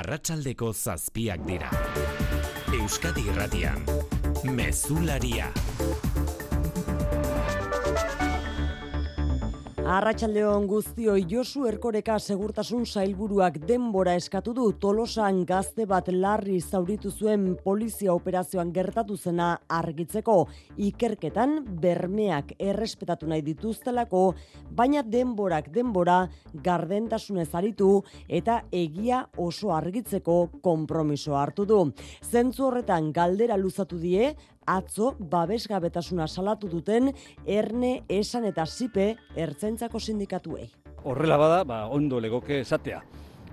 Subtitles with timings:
[0.00, 1.68] arratsaldeko zazpiak dira.
[2.78, 3.84] Euskadi irratian,
[4.56, 5.50] mezularia.
[9.90, 17.56] Arratxaldeon guztioi Josu Erkoreka segurtasun sailburuak denbora eskatu du Tolosan gazte bat larri zauritu zuen
[17.64, 20.36] polizia operazioan gertatu zena argitzeko
[20.86, 24.22] ikerketan bermeak errespetatu nahi dituztelako,
[24.70, 26.20] baina denborak denbora
[26.54, 27.90] gardentasunez aritu
[28.28, 31.82] eta egia oso argitzeko konpromiso hartu du.
[32.30, 34.36] Zentzu horretan galdera luzatu die
[34.76, 37.10] atzo babesgabetasuna salatu duten
[37.46, 40.68] erne esan eta sipe ertzaintzako sindikatuei.
[41.04, 43.00] Horrela bada, ba, ondo legoke esatea.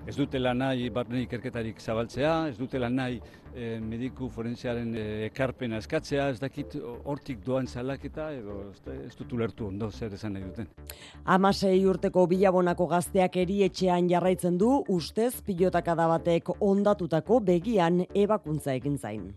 [0.08, 3.18] Ez dutela nahi barne ikerketarik zabaltzea, ez dutela nahi
[3.52, 8.56] e, mediku forensearen e, ekarpena eskatzea, ez dakit hortik doan salaketa, edo
[8.94, 10.70] ez dut ulertu ondo zer esan nahi duten.
[11.36, 19.28] Amasei urteko bilabonako gazteak erietxean jarraitzen du, ustez pilotakada batek ondatutako begian ebakuntza egin zain.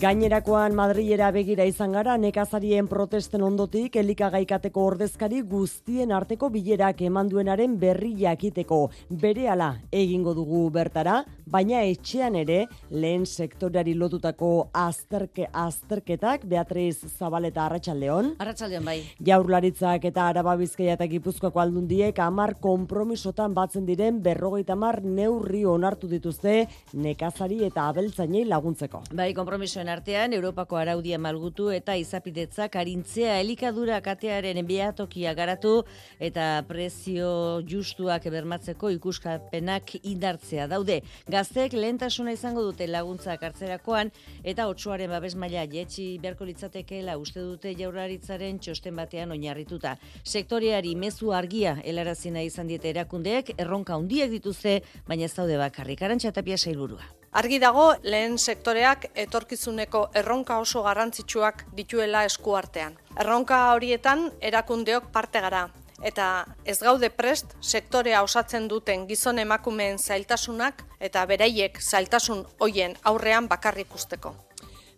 [0.00, 8.14] Gainerakoan Madrilera begira izan gara nekazarien protesten ondotik elikagaikateko ordezkari guztien arteko bilerak emanduenaren berri
[8.22, 8.78] jakiteko
[9.10, 18.32] berehala egingo dugu bertara, baina etxean ere lehen sektoreari lotutako azterke azterketak Beatriz Zabaleta Arratsaldeon.
[18.40, 18.96] Arratsaldeon bai.
[19.20, 26.56] Jaurlaritzak eta Araba Bizkaia eta Gipuzkoako aldundiek 10 konpromisotan batzen diren 50 neurri onartu dituzte
[26.94, 29.04] nekazari eta abeltzainei laguntzeko.
[29.12, 35.72] Bai, konpromisoen artean Europako araudia malgutu eta izapidetzak arintzea elikadura katearen beatokia garatu
[36.18, 41.00] eta prezio justuak bermatzeko ikuskapenak indartzea daude.
[41.28, 44.10] Gazteek lehentasuna izango dute laguntzak hartzerakoan
[44.42, 49.96] eta otsuaren babes maila jetxi beharko litzatekeela uste dute jaurlaritzaren txosten batean oinarrituta.
[50.24, 56.02] Sektoreari mezu argia helarazina izan diete erakundeek erronka handiak dituzte, baina ez daude bakarrik.
[56.02, 57.19] Arantxa tapia sailburua.
[57.30, 62.96] Argi dago lehen sektoreak etorkizuneko erronka oso garrantzitsuak dituela eskuartean.
[63.22, 65.68] Erronka horietan erakundeok parte gara.
[66.02, 66.26] Eta
[66.64, 73.94] ez gaude prest sektorea osatzen duten gizon emakumeen zailtasunak eta beraiek zailtasun hoien aurrean bakarrik
[73.94, 74.34] usteko.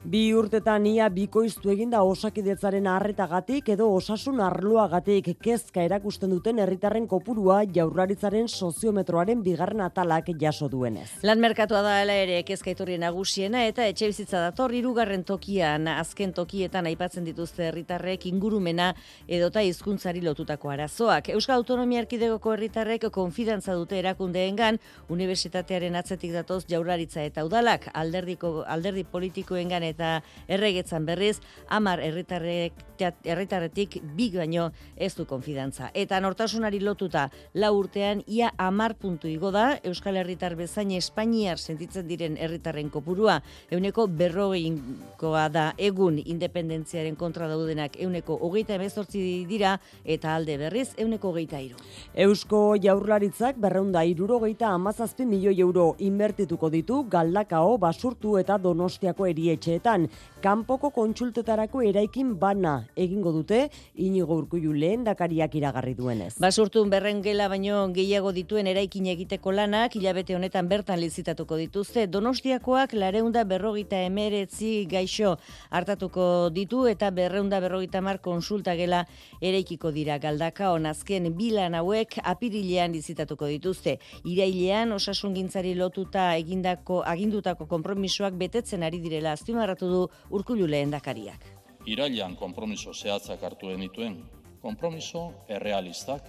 [0.03, 7.61] Bi urtetan ia bikoiztu eginda osakidetzaren harretagatik edo osasun arloagatik kezka erakusten duten herritarren kopurua
[7.77, 11.07] jaurlaritzaren soziometroaren bigarren atalak jaso duenez.
[11.23, 16.35] Lan merkatua da ela ere kezka iturri nagusiena eta etxe bizitza dator hirugarren tokian azken
[16.35, 18.91] tokietan aipatzen dituzte herritarrek ingurumena
[19.29, 21.31] edota hizkuntzari lotutako arazoak.
[21.37, 24.83] Euskal Autonomia Erkidegoko herritarrek konfidantza dute erakundeengan
[25.15, 31.39] unibertsitatearen atzetik datoz jaurlaritza eta udalak alderdiko alderdi politikoengan eta erregetzan berriz,
[31.69, 32.73] amar erritarrek,
[33.03, 35.91] erritarretik big baino ez du konfidantza.
[35.95, 42.07] Eta nortasunari lotuta lau urtean ia amar puntu igo da, Euskal Herritar bezain Espainiar sentitzen
[42.07, 50.37] diren herritarren kopurua, euneko berrogeikoa da egun independentziaren kontra daudenak euneko hogeita emezortzi dira, eta
[50.37, 51.81] alde berriz euneko hogeita iru.
[52.15, 60.09] Eusko jaurlaritzak berreunda irurogeita amazazpi milioi euro inbertituko ditu galdakao, basurtu eta donostiako erietxe urteetan
[60.43, 66.35] kanpoko kontsultetarako eraikin bana egingo dute inigo urkullu lehen dakariak iragarri duenez.
[66.41, 72.07] Basurtun berrengela baino gehiago dituen eraikin egiteko lanak hilabete honetan bertan lizitatuko dituzte.
[72.09, 75.37] Donostiakoak lareunda berrogita emeretzi gaixo
[75.71, 79.05] hartatuko ditu eta berreunda berrogita mar konsulta gela
[79.41, 83.99] eraikiko dira galdaka onazken bilan hauek apirilean lizitatuko dituzte.
[84.25, 90.91] Irailean osasun gintzari lotuta egindako agindutako konpromisoak betetzen ari direla aztimarra azpimarratu du urkullu lehen
[90.91, 91.41] dakariak.
[91.87, 94.23] Irailan kompromiso zehatzak hartu dituen,
[94.61, 96.23] kompromiso errealistak,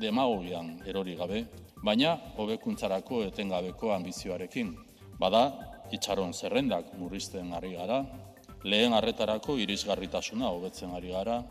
[0.00, 1.46] demagogian erori gabe,
[1.84, 4.74] baina hobekuntzarako etengabeko ambizioarekin.
[5.18, 5.52] Bada,
[5.92, 8.04] itxaron zerrendak murrizten ari gara,
[8.64, 11.42] lehen arretarako irisgarritasuna hobetzen ari gara,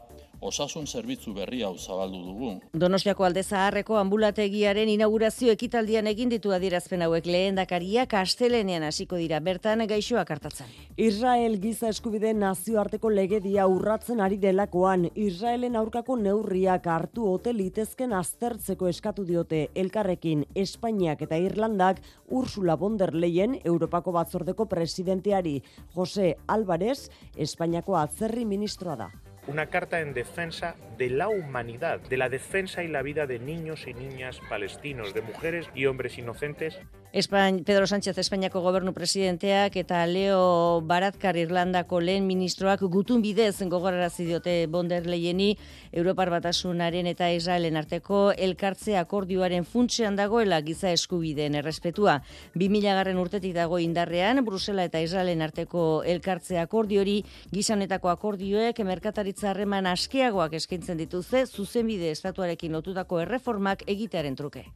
[0.41, 2.51] osasun zerbitzu berri hau zabaldu dugu.
[2.73, 9.86] Donostiako alde zaharreko ambulategiaren inaugurazio ekitaldian egin ditu adierazpen hauek lehendakariak astelenean hasiko dira bertan
[9.88, 10.68] gaixoak hartatzen.
[10.98, 18.88] Israel giza eskubide nazioarteko legedia urratzen ari delakoan Israelen aurkako neurriak hartu ote litezken aztertzeko
[18.88, 25.62] eskatu diote elkarrekin Espainiak eta Irlandak Ursula von der Leyen Europako batzordeko presidenteari
[25.95, 29.09] Jose Álvarez Espainiako atzerri ministroa da.
[29.47, 33.88] Una carta en defensa de la humanidad, de la defensa y la vida de niños
[33.88, 36.80] y niñas palestinos, de mujeres y hombres inocentes
[37.15, 44.25] Espain, Pedro Sánchez Espainiako gobernu presidenteak eta Leo Baratkar Irlandako lehen ministroak gutun bidez gogorarazi
[44.27, 45.53] diote Bonder Leyeni
[45.94, 52.17] Europar Batasunaren eta Israelen arteko elkartze akordioaren funtsean dagoela giza eskubideen errespetua.
[52.53, 57.21] 2000 garren urtetik dago indarrean, Brusela eta Israelen arteko elkartze akordiori
[57.56, 64.68] gizanetako akordioek merkataritza harreman askeagoak eskaintzen dituzte zuzenbide estatuarekin lotutako erreformak egitearen truke.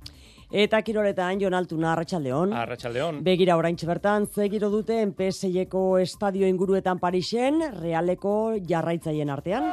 [0.50, 2.54] Eta kiroletan Jon Altuna Arratsaldeon.
[2.58, 3.20] Arratsaldeon.
[3.22, 9.70] Begira oraintxe bertan ze giro dute PSIeko estadio inguruetan Parisen, Realeko jarraitzaileen artean.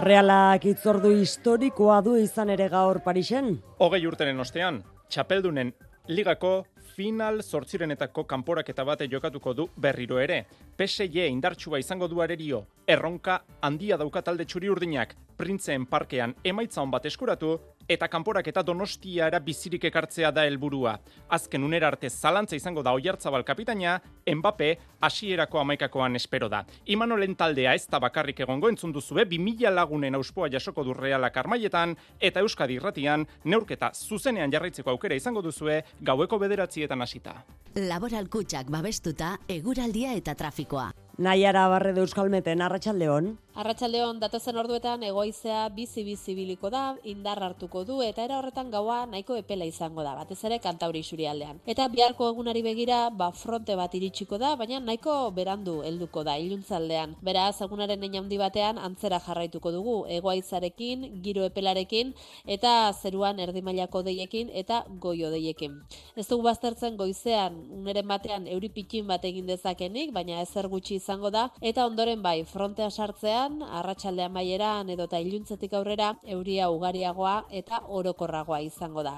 [0.00, 3.58] Realak itzordu historikoa du izan ere gaur Parisen.
[3.78, 4.80] Hogei urtenen ostean,
[5.10, 5.74] txapeldunen
[6.08, 10.44] ligako final zortzirenetako kanporaketa bate jokatuko du berriro ere.
[10.76, 16.90] PSG indartsua izango du arerio, erronka handia dauka talde txuri urdinak, printzeen parkean emaitza hon
[16.90, 17.54] bat eskuratu,
[17.90, 20.92] eta kanporak eta donostiara bizirik ekartzea da helburua.
[21.34, 23.96] Azken unera arte zalantza izango da oiartzabal kapitaina,
[24.30, 24.68] Mbappe
[25.02, 26.62] hasierako amaikakoan espero da.
[26.86, 31.96] Imanolen taldea ez da bakarrik egongo entzun duzue, 2000 lagunen auspoa jasoko du realak armaietan,
[32.20, 37.40] eta Euskadi irratian, neurketa zuzenean jarraitzeko aukera izango duzue, gaueko bederatzietan hasita.
[37.74, 40.90] Laboral kutsak babestuta, eguraldia eta trafikoa.
[41.20, 43.26] Naiara barre de Euskalmeten, Arratxaldeon.
[43.60, 49.02] Arratsaldeon datozen orduetan egoizea bizi bizi biliko da, indar hartuko du eta era horretan gaua
[49.10, 51.58] nahiko epela izango da, batez ere kantauri isurialdean.
[51.66, 57.16] Eta biharko egunari begira, ba fronte bat iritsiko da, baina nahiko berandu helduko da iluntzaldean.
[57.26, 62.14] Beraz, egunaren handi batean antzera jarraituko dugu, egoaizarekin, giro epelarekin
[62.46, 65.76] eta zeruan erdimailako deiekin eta goio deiekin.
[66.16, 71.48] Ez dugu baztertzen goizean, uneren batean euripikin bat egin dezakenik, baina ezer gutxi izango da,
[71.60, 73.48] eta ondoren bai, frontea sartzea
[73.80, 79.16] arratsaldean maieran edo ta iluntzetik aurrera euria ugariagoa eta orokorragoa izango da.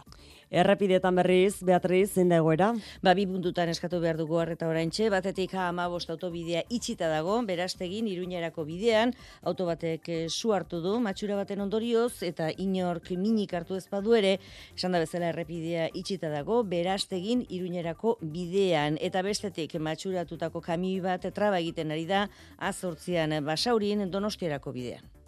[0.52, 2.66] Errepidetan berriz, Beatriz, zein da egoera?
[3.00, 8.10] Ba, bi puntutan eskatu behar dugu harreta oraintxe, batetik ama bost autobidea itxita dago, berastegin
[8.12, 9.14] iruñerako bidean,
[9.48, 14.12] auto batek e, su hartu du, matxura baten ondorioz, eta inork minik hartu ez badu
[14.18, 14.34] ere,
[14.76, 21.64] esan da bezala errepidea itxita dago, berastegin iruñerako bidean, eta bestetik matxuratutako kami bat traba
[21.64, 22.26] egiten ari da,
[22.60, 25.21] azortzian basaurin donostierako bidean.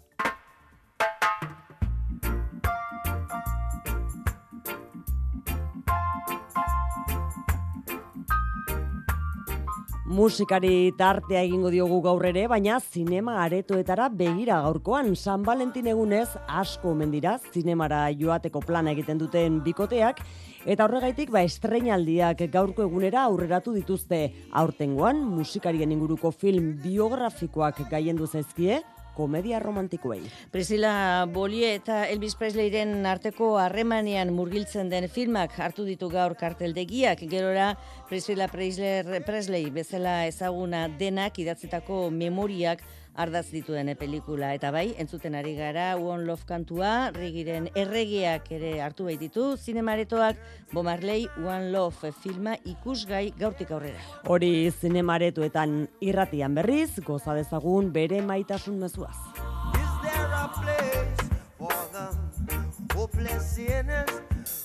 [10.05, 15.15] Musikari tartea egingo diogu gaur ere, baina zinema aretoetara begira gaurkoan.
[15.17, 20.21] San Valentin egunez asko mendira zinemara joateko plana egiten duten bikoteak,
[20.61, 24.29] eta horregaitik ba estreinaldiak gaurko egunera aurreratu dituzte.
[24.53, 28.83] Aurtengoan musikarien inguruko film biografikoak gaiendu zaizkie,
[29.15, 30.21] komedia romantikoei.
[30.51, 37.71] Priscilla Bolie eta Elvis Presleyren arteko harremanean murgiltzen den filmak hartu ditu gaur karteldegiak, gerora
[38.09, 42.83] Priscilla Presley bezala ezaguna denak idatzitako memoriak
[43.15, 44.53] ardaz dituen pelikula.
[44.55, 50.39] Eta bai entzuten ari gara One Love kantua Rigiren erregeak ere hartu bai ditu zinemaretoak
[50.73, 54.01] Bomarley One Love filma ikusgai gaurtik aurrera.
[54.27, 59.15] Hori zinemaretoetan irratian berriz goza dezagun bere maitasun mezuaz.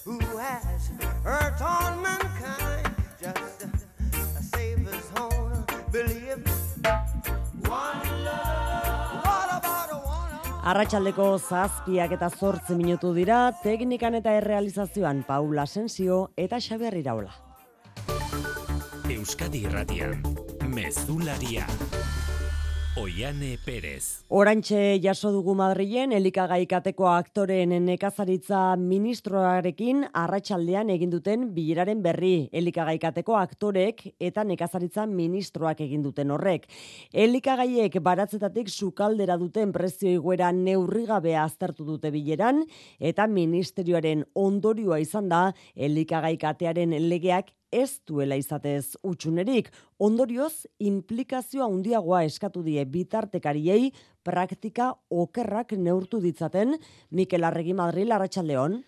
[0.05, 0.91] Who has
[1.23, 2.80] hurt all mankind
[10.71, 17.35] Arratxaldeko zazpiak eta zortzi minutu dira, teknikan eta errealizazioan Paula Sensio eta Xaber Iraola.
[19.11, 20.23] Euskadi Irratian,
[20.71, 21.67] Mezularia.
[22.99, 24.25] Oiane Perez.
[24.35, 34.03] Orantxe jaso dugu Madrilen elikagaikateko aktoreen nekazaritza ministroarekin arratsaldean egin duten bileraren berri elikagaikateko aktorek
[34.19, 36.67] eta nekazaritza ministroak egin duten horrek.
[37.15, 42.65] Elikagaiek baratzetatik sukaldera duten prezio iguera neurrigabea aztertu dute bileran
[42.99, 49.71] eta ministerioaren ondorioa izan da elikagaikatearen legeak ez duela izatez utxunerik.
[49.99, 53.93] Ondorioz, implikazioa handiagoa eskatu die bitartekariei
[54.27, 56.77] praktika okerrak neurtu ditzaten
[57.11, 58.81] Mikel Arregi Madrid Larratxaldeon.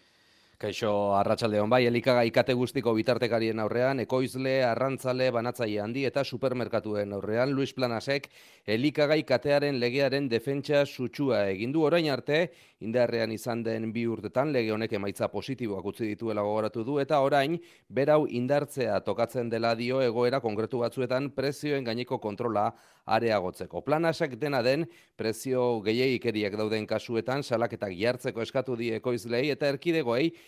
[0.63, 7.17] Kaixo arratsalde hon bai, elikagai kate guztiko bitartekarien aurrean, ekoizle, arrantzale, banatzaile handi eta supermerkatuen
[7.17, 8.29] aurrean, Luis Planasek
[8.71, 12.45] elikagai katearen legearen defentsa sutsua egindu orain arte,
[12.79, 17.59] indarrean izan den bi urtetan lege honek emaitza positiboak utzi dituela gogoratu du eta orain
[17.89, 22.69] berau indartzea tokatzen dela dio egoera konkretu batzuetan prezioen gaineko kontrola
[23.07, 23.83] areagotzeko.
[23.83, 24.87] Planasek dena den
[25.19, 30.31] prezio gehiagikeriak dauden kasuetan salaketak jartzeko eskatu die ekoizlei eta erkidegoei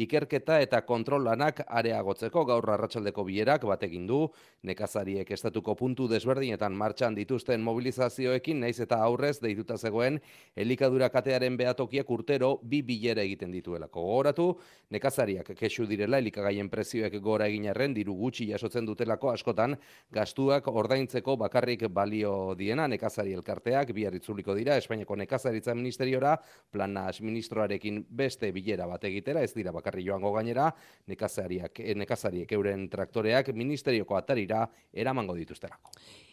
[0.00, 4.20] ikerketa eta kontrol lanak areagotzeko gaur arratsaldeko bilerak batekin du
[4.64, 10.20] nekazariek estatuko puntu desberdinetan martxan dituzten mobilizazioekin naiz eta aurrez deituta zegoen
[10.56, 14.02] elikadura katearen behatokiak urtero bi bilera egiten dituelako.
[14.10, 14.46] Gogoratu
[14.90, 19.76] nekazariak kesu direla elikagaien prezioek gora egin arren diru gutxi jasotzen dutelako askotan
[20.12, 26.36] gastuak ordaintzeko bakarrik balio diena nekazari elkarteak bihar itzuliko dira Espainiako nekazaritza ministeriora
[26.72, 30.70] plana administroarekin beste bilera bat egitera ez dira bakarri joango gainera,
[31.10, 35.90] nekazariak, eh, nekazariek euren traktoreak ministerioko atarira eramango dituzterako.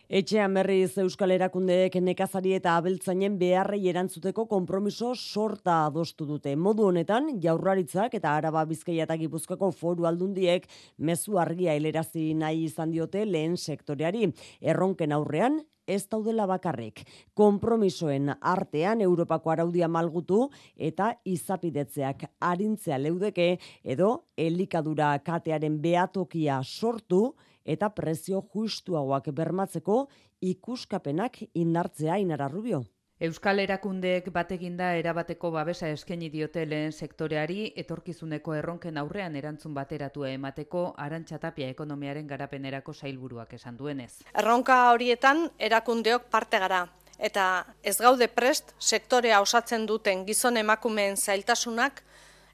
[0.08, 6.54] Etxean berriz Euskal Erakundeek nekazari eta abeltzainen beharrei erantzuteko konpromiso sorta adostu dute.
[6.56, 10.64] Modu honetan, jaurraritzak eta araba bizkaia eta gipuzkako foru aldundiek
[10.98, 14.30] mezu argia hilerazi nahi izan diote lehen sektoreari.
[14.62, 17.04] Erronken aurrean, ez daudela bakarrik.
[17.36, 20.46] Konpromisoen artean Europako araudia malgutu
[20.78, 27.34] eta izapidetzeak arintzea leudeke edo elikadura katearen beatokia sortu
[27.68, 30.06] eta prezio justuagoak bermatzeko
[30.42, 32.86] ikuskapenak indartzea inararrubio.
[33.18, 40.84] Euskal erakundeek bateginda erabateko babesa eskaini diote lehen sektoreari etorkizuneko erronken aurrean erantzun bateratua emateko
[41.06, 44.12] arantxatapia ekonomiaren garapenerako sailburuak esan duenez.
[44.38, 46.84] Erronka horietan erakundeok parte gara.
[47.18, 52.04] Eta ez gaude prest sektorea osatzen duten gizon emakumeen zailtasunak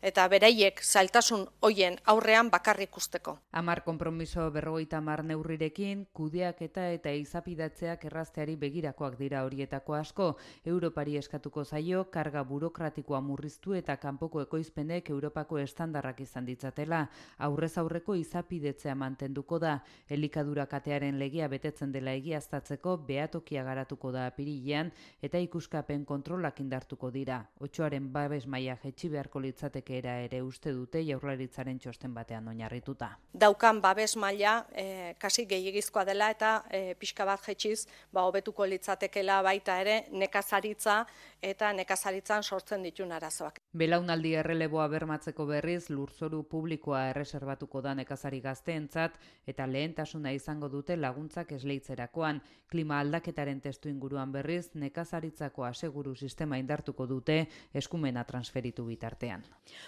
[0.03, 3.37] eta beraiek zailtasun hoien aurrean bakarrik usteko.
[3.55, 10.27] Amar konpromiso berrogeita amar neurrirekin, kudeak eta eta izapidatzeak errazteari begirakoak dira horietako asko,
[10.65, 17.05] Europari eskatuko zaio, karga burokratikoa murriztu eta kanpoko ekoizpenek Europako estandarrak izan ditzatela,
[17.37, 19.77] aurrez aurreko izapidetzea mantenduko da,
[20.09, 24.91] elikadura katearen legia betetzen dela egiaztatzeko, behatokia garatuko da apirilean,
[25.21, 27.39] eta ikuskapen kontrolak indartuko dira.
[27.63, 33.11] Otxoaren babes maia jetxi beharko litzateke era ere uste dute jaurlaritzaren txosten batean oinarrituta.
[33.33, 39.41] Daukan babes maila e, kasi gehiagizkoa dela eta e, pixka bat jetxiz ba hobetuko litzatekela
[39.45, 41.03] baita ere nekazaritza
[41.41, 43.59] eta nekazaritzan sortzen ditun arazoak.
[43.73, 51.51] Belaunaldi erreleboa bermatzeko berriz lurzoru publikoa erreserbatuko da nekazari gazteentzat eta lehentasuna izango dute laguntzak
[51.57, 52.41] esleitzerakoan.
[52.69, 59.43] Klima aldaketaren testu inguruan berriz nekazaritzako aseguru sistema indartuko dute eskumena transferitu bitartean.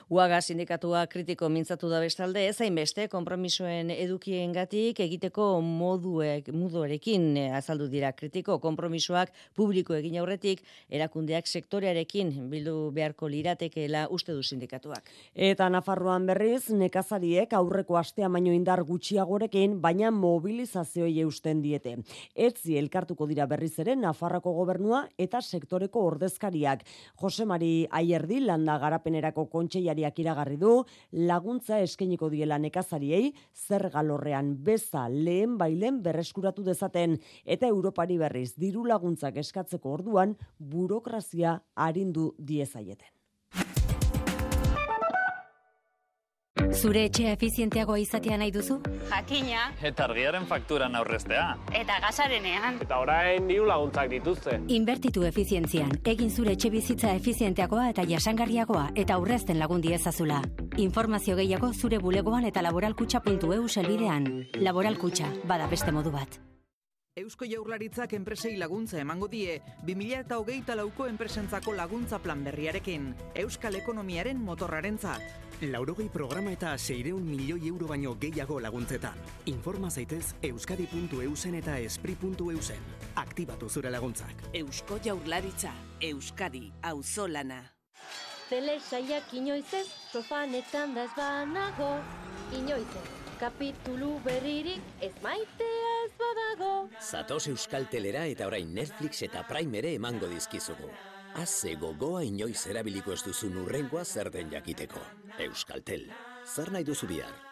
[0.09, 7.87] Uaga sindikatua kritiko mintzatu da bestalde, ezain beste, kompromisoen edukiengatik egiteko moduek, muduarekin eh, azaldu
[7.91, 15.09] dira kritiko, kompromisoak publiko egin aurretik, erakundeak sektorearekin bildu beharko liratekeela uste du sindikatuak.
[15.33, 21.97] Eta Nafarroan berriz, nekazariek aurreko astea baino indar gutxiagorekin, baina mobilizazioi eusten diete.
[22.35, 26.83] Etzi elkartuko dira berriz ere Nafarroko gobernua eta sektoreko ordezkariak.
[27.21, 34.55] Jose Mari Aierdi landa garapenerako kontxe kontseiariak iragarri du laguntza eskainiko diela nekazariei zer galorrean
[34.63, 43.84] beza lehen bailen berreskuratu dezaten eta Europari berriz diru laguntzak eskatzeko orduan burokrazia arindu diezaieten.
[46.75, 48.77] Zure etxea efizienteagoa izatea nahi duzu?
[49.09, 49.69] Jakina.
[49.89, 51.45] Eta argiaren fakturan aurreztea.
[51.71, 52.79] Eta gasarenean.
[52.83, 54.59] Eta orain diru laguntzak dituzte.
[54.75, 55.93] Inbertitu efizientzian.
[56.03, 60.41] Egin zure etxe bizitza efizienteagoa eta jasangarriagoa eta aurrezten lagundi ezazula.
[60.77, 64.27] Informazio gehiago zure bulegoan eta laboralkutxa.eu selbidean.
[64.59, 66.39] Laboralkutxa, bada beste modu bat.
[67.15, 73.05] Eusko Jaurlaritzak enpresei laguntza emango die 2000 eta hogeita lauko enpresentzako laguntza plan berriarekin.
[73.39, 75.23] Euskal ekonomiaren motorrarentzat.
[75.71, 79.15] Laurogei programa eta seireun milioi euro baino gehiago laguntzetan.
[79.47, 82.83] Informa zaitez euskadi.eusen eta espri.eusen.
[83.23, 84.49] Aktibatu zure laguntzak.
[84.51, 87.63] Eusko Jaurlaritza, Euskadi, auzolana.
[88.49, 91.93] Tele saiak inoizez, sofanetan da ez banago,
[92.59, 93.14] inoizez.
[93.35, 96.69] Kapitulu berririk ez maitea ez badago.
[97.03, 100.87] Zatoz Euskal Telera eta orain Netflix eta Prime ere emango dizkizugu.
[101.35, 105.03] Haze gogoa inoiz erabiliko ez duzu nurrengoa zer den jakiteko.
[105.49, 106.07] Euskaltel,
[106.47, 107.44] zer nahi duzu bihar?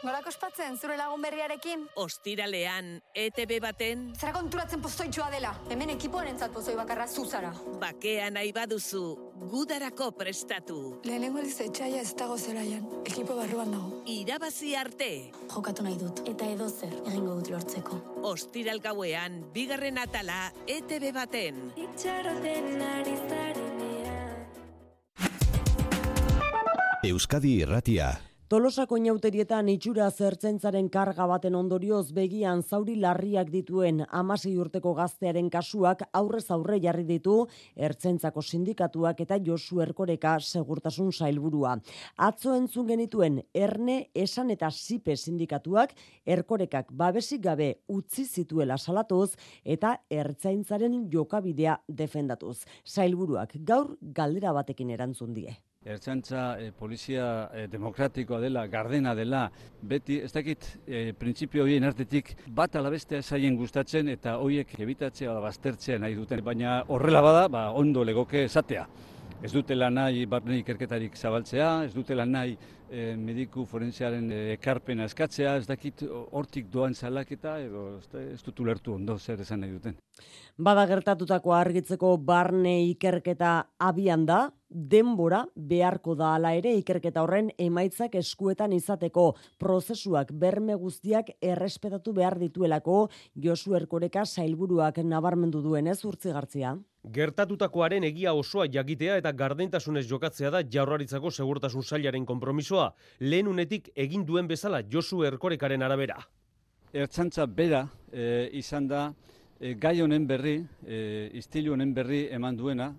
[0.00, 1.82] Gorako espatzen, zure lagun berriarekin?
[2.00, 4.06] Ostiralean, ETB baten...
[4.16, 5.50] Zara konturatzen pozoitxua dela.
[5.68, 7.50] Hemen ekipoaren entzat pozoi bakarra zuzara.
[7.82, 9.02] Bakea nahi baduzu,
[9.52, 10.78] gudarako prestatu.
[11.04, 12.86] Lehenengo aldiz etxaia ez dago zelaian.
[13.04, 14.00] Ekipo barruan dago.
[14.08, 15.10] Irabazi arte.
[15.52, 16.24] Jokatu nahi dut.
[16.32, 18.00] Eta edo zer egingo dut lortzeko.
[18.32, 21.60] Ostiral gauean, bigarren atala, ETB baten.
[21.76, 24.34] Itxaroten ari zarenean.
[27.12, 28.29] Euskadi Irratia.
[28.50, 36.02] Tolosako inauterietan itxura zertzentzaren karga baten ondorioz begian zauri larriak dituen amasei urteko gaztearen kasuak
[36.20, 37.36] aurrez aurre jarri ditu
[37.76, 41.76] ertzentzako sindikatuak eta Josu Erkoreka segurtasun sailburua.
[42.16, 45.94] Atzo entzun genituen erne esan eta sipe sindikatuak
[46.26, 52.64] Erkorekak babesik gabe utzi zituela salatuz eta ertzaintzaren jokabidea defendatuz.
[52.84, 55.60] Sailburuak gaur galdera batekin erantzun die.
[55.80, 59.46] Ertzantza e, polizia e, demokratikoa dela, gardena dela,
[59.80, 65.40] beti, ez dakit, e, printzipio horien artetik bat alabestea zaien gustatzen eta horiek ebitatzea ala
[65.40, 66.42] baztertzea nahi duten.
[66.44, 68.84] Baina horrela bada, ba, ondo legoke esatea.
[69.40, 72.58] Ez dutela nahi barne ikerketarik zabaltzea, ez dutela nahi
[72.90, 78.42] e, mediku forensearen e, ekarpena eskatzea, ez dakit hortik doan salaketa edo ez, da- ez
[78.42, 79.96] dut ulertu ondo zer esan nahi duten.
[80.58, 88.14] Bada gertatutako argitzeko barne ikerketa abian da, denbora beharko da ala ere ikerketa horren emaitzak
[88.20, 89.24] eskuetan izateko
[89.58, 96.76] prozesuak berme guztiak errespetatu behar dituelako Josu Erkoreka sailburuak nabarmendu duenez urtzigartzia.
[97.16, 102.79] Gertatutakoaren egia osoa jakitea eta gardentasunez jokatzea da jaurlaritzako segurtasun sailaren konpromisoa,
[103.20, 106.18] lehen unetik egin duen bezala Josu Erkorekaren arabera.
[106.92, 109.04] Ertzantza bera e, izan da
[109.60, 110.56] e, gai honen berri,
[110.86, 112.90] e, istilu honen berri eman duena,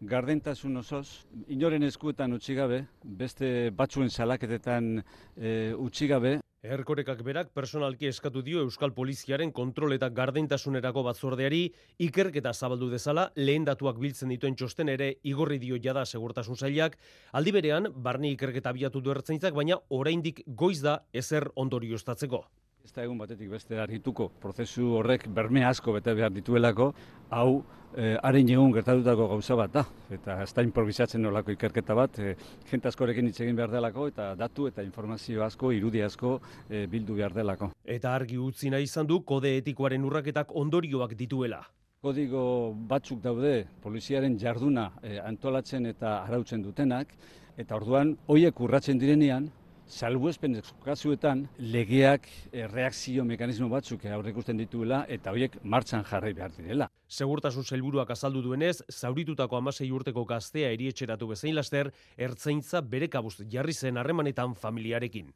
[0.00, 1.06] gardentasun osoz,
[1.50, 6.38] inoren eskuetan utzi gabe, beste batzuen salaketetan e, utzi gabe,
[6.68, 11.62] Erkorekak berak personalki eskatu dio Euskal Poliziaren kontrol eta gardentasunerako batzordeari
[12.04, 16.98] ikerketa zabaldu dezala lehen datuak biltzen dituen txosten ere igorri dio jada segurtasun sailak,
[17.32, 22.44] aldi berean barni ikerketa abiatu du ertzaintzak, baina oraindik goiz da ezer ondorioztatzeko.
[22.84, 26.92] Ez da egun batetik beste argituko prozesu horrek berme asko bete behar dituelako,
[27.30, 27.62] hau
[27.96, 32.34] eh, haren egun gertatutako gauza bat da, eta ez da improvisatzen nolako ikerketa bat, eh,
[32.70, 37.18] jente askorekin hitz egin behar delako, eta datu eta informazio asko, irudi asko eh, bildu
[37.18, 37.72] behar delako.
[37.84, 41.62] Eta argi utzi nahi izan du kode etikoaren urraketak ondorioak dituela.
[42.00, 47.16] Kodigo batzuk daude poliziaren jarduna eh, antolatzen eta arautzen dutenak,
[47.58, 49.50] eta orduan hoiek urratzen direnean,
[49.88, 52.28] salbuespen kasuetan legeak
[52.72, 56.88] reakzio mekanismo batzuk aurreikusten dituela eta horiek martxan jarri behar direla.
[57.08, 61.88] Segurtasun sailburuak azaldu duenez, zauritutako amasei urteko gaztea erietxeratu bezain laster,
[62.20, 65.30] ertzaintza bere kabuz jarri zen harremanetan familiarekin.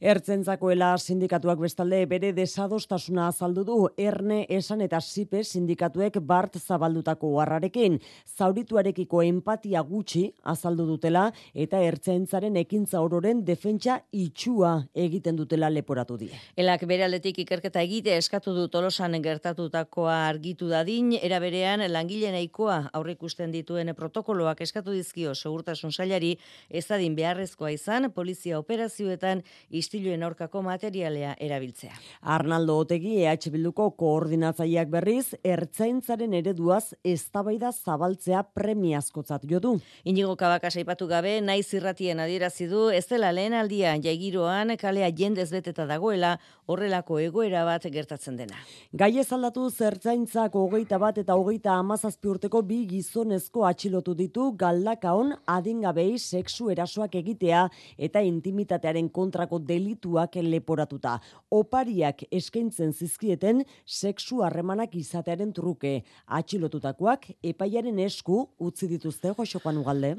[0.00, 7.98] Ertzentzakoela sindikatuak bestalde bere desadostasuna azaldu du erne esan eta sipe sindikatuek bart zabaldutako harrarekin.
[8.38, 16.32] Zaurituarekiko empatia gutxi azaldu dutela eta ertzentzaren ekintza ororen defentsa itxua egiten dutela leporatu die.
[16.56, 22.90] Elak bere aldetik ikerketa egite eskatu du tolosan gertatutakoa argitu dadin, era berean langile nahikoa
[22.92, 26.34] aurreikusten dituen protokoloak eskatu dizkio segurtasun sailari
[26.68, 31.94] ez dadin beharrezkoa izan polizia operazioetan istiluen aurkako materialea erabiltzea.
[32.22, 39.74] Arnaldo Otegi EH Bilduko koordinatzaileak berriz ertzaintzaren ereduaz eztabaida zabaltzea premiazkotzat jo du.
[40.04, 45.48] Inigo Kabakas aipatu gabe, naiz irratien adierazi du, ez dela lehen aldia jaigiroan kalea jendez
[45.50, 46.36] beteta dagoela
[46.68, 48.60] horrelako egoera bat gertatzen dena.
[48.92, 55.32] Gai ez aldatu zertzaintzak hogeita bat eta hogeita amazazpi urteko bi gizonezko atxilotu ditu galdakaon
[55.48, 57.62] adingabei sexu erasoak egitea
[57.96, 61.18] eta intimitatearen kontrako delituak leporatuta.
[61.50, 66.02] Opariak eskaintzen zizkieten sexu harremanak izatearen truke.
[66.26, 70.18] Atxilotutakoak epaiaren esku utzi dituzte Joxokan ugalde.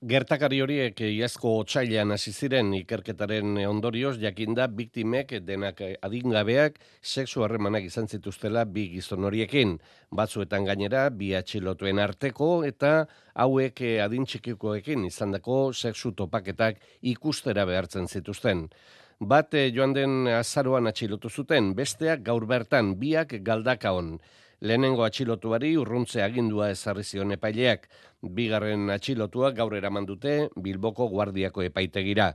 [0.00, 8.08] Gertakari horiek iazko otsailean hasi ziren ikerketaren ondorioz jakinda biktimek denak adingabeak sexu harremanak izan
[8.08, 9.76] zituztela bi gizon horiekin.
[10.10, 12.94] Batzuetan gainera bi atxilotuen arteko eta
[13.44, 16.80] hauek adin txikikoekin izandako sexu topaketak
[17.12, 18.70] ikustera behartzen zituzten.
[19.20, 24.14] Bat eh, joan den azaroan atxilotu zuten, besteak gaur bertan biak galdakaon.
[24.60, 27.86] Lehenengo atxilotuari urruntze agindua ezarri zion epaileak.
[28.36, 32.26] Bigarren atxilotua gaur eraman dute Bilboko Guardiako epaitegira.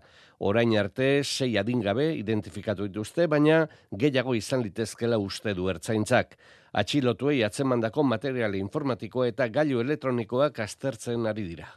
[0.49, 6.33] Orain arte sei adingabe identifikatu dituzte, baina gehiago izan litezkela uste du ertzaintzak.
[6.73, 11.69] Atxilotuei atzemandako material informatiko eta gailu elektronikoak aztertzen ari dira.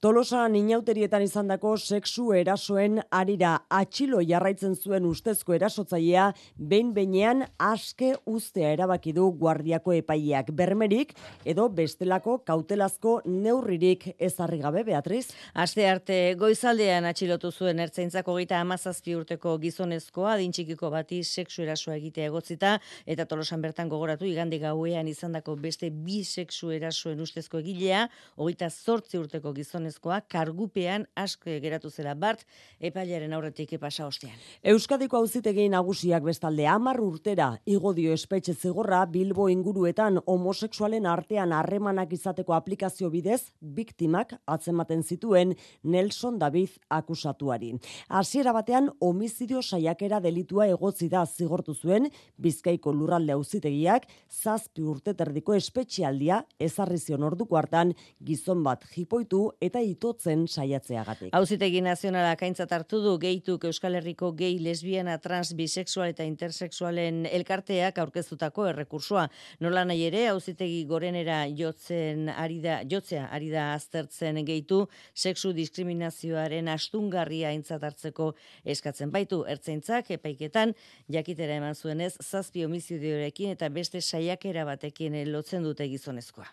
[0.00, 6.30] Tolosan inauterietan izandako sexu erasoen arira atxilo jarraitzen zuen ustezko erasotzailea
[6.70, 11.12] behin beinean aske ustea erabaki du guardiako epaileak bermerik
[11.44, 15.34] edo bestelako kautelazko neurririk ezarri gabe Beatriz.
[15.52, 22.30] Aste arte goizaldean atxilotu zuen ertzaintzako gita amazazpi urteko gizonezkoa adintxikiko bati sexu erasoa egitea
[22.32, 22.72] egotzita
[23.04, 28.08] eta tolosan bertan gogoratu igande gauean izandako beste bi sexu erasoen ustezko egilea,
[28.40, 32.44] hogeita zortzi urteko gizonezkoa gizonezkoa kargupean aske geratu zela bart
[32.80, 34.32] epailaren aurretik epasa ostean.
[34.62, 42.12] Euskadiko auzitegi nagusiak bestalde 10 urtera igo dio espetxe zigorra Bilbo inguruetan homosexualen artean harremanak
[42.12, 47.74] izateko aplikazio bidez biktimak atzematen zituen Nelson David akusatuari.
[48.08, 55.54] Hasiera batean homizidio saiakera delitua egotzi da zigortu zuen Bizkaiko lurralde auzitegiak zazpi urte terdiko
[55.54, 61.32] espetxealdia ezarri zion orduko hartan gizon bat jipoitu eta itotzen saiatzeagatik.
[61.36, 67.98] Auzitegi nazionala kaintzat hartu du geituk Euskal Herriko gei, lesbiana, trans, bisexual eta intersexualen elkarteak
[68.02, 69.26] aurkeztutako errekursua.
[69.60, 76.68] Nola nahi ere, auzitegi gorenera jotzen ari da, jotzea ari da aztertzen geitu, sexu diskriminazioaren
[76.72, 78.32] astungarria aintzat hartzeko
[78.64, 79.42] eskatzen baitu.
[79.50, 80.74] Ertzaintzak epaiketan
[81.08, 86.48] jakitera eman zuenez, zazpi homizidiorekin eta beste saiakera batekin lotzen dute gizonezkoa.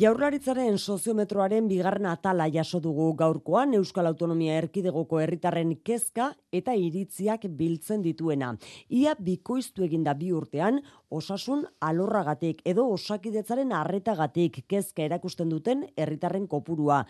[0.00, 8.00] Jaurlaritzaren soziometroaren bigarren atala jaso dugu gaurkoan Euskal Autonomia Erkidegoko herritarren kezka eta iritziak biltzen
[8.00, 8.54] dituena.
[8.88, 10.80] Ia bikoiztu eginda bi urtean
[11.12, 17.02] osasun alorragatik edo osakidetzaren arretagatik kezka erakusten duten herritarren kopurua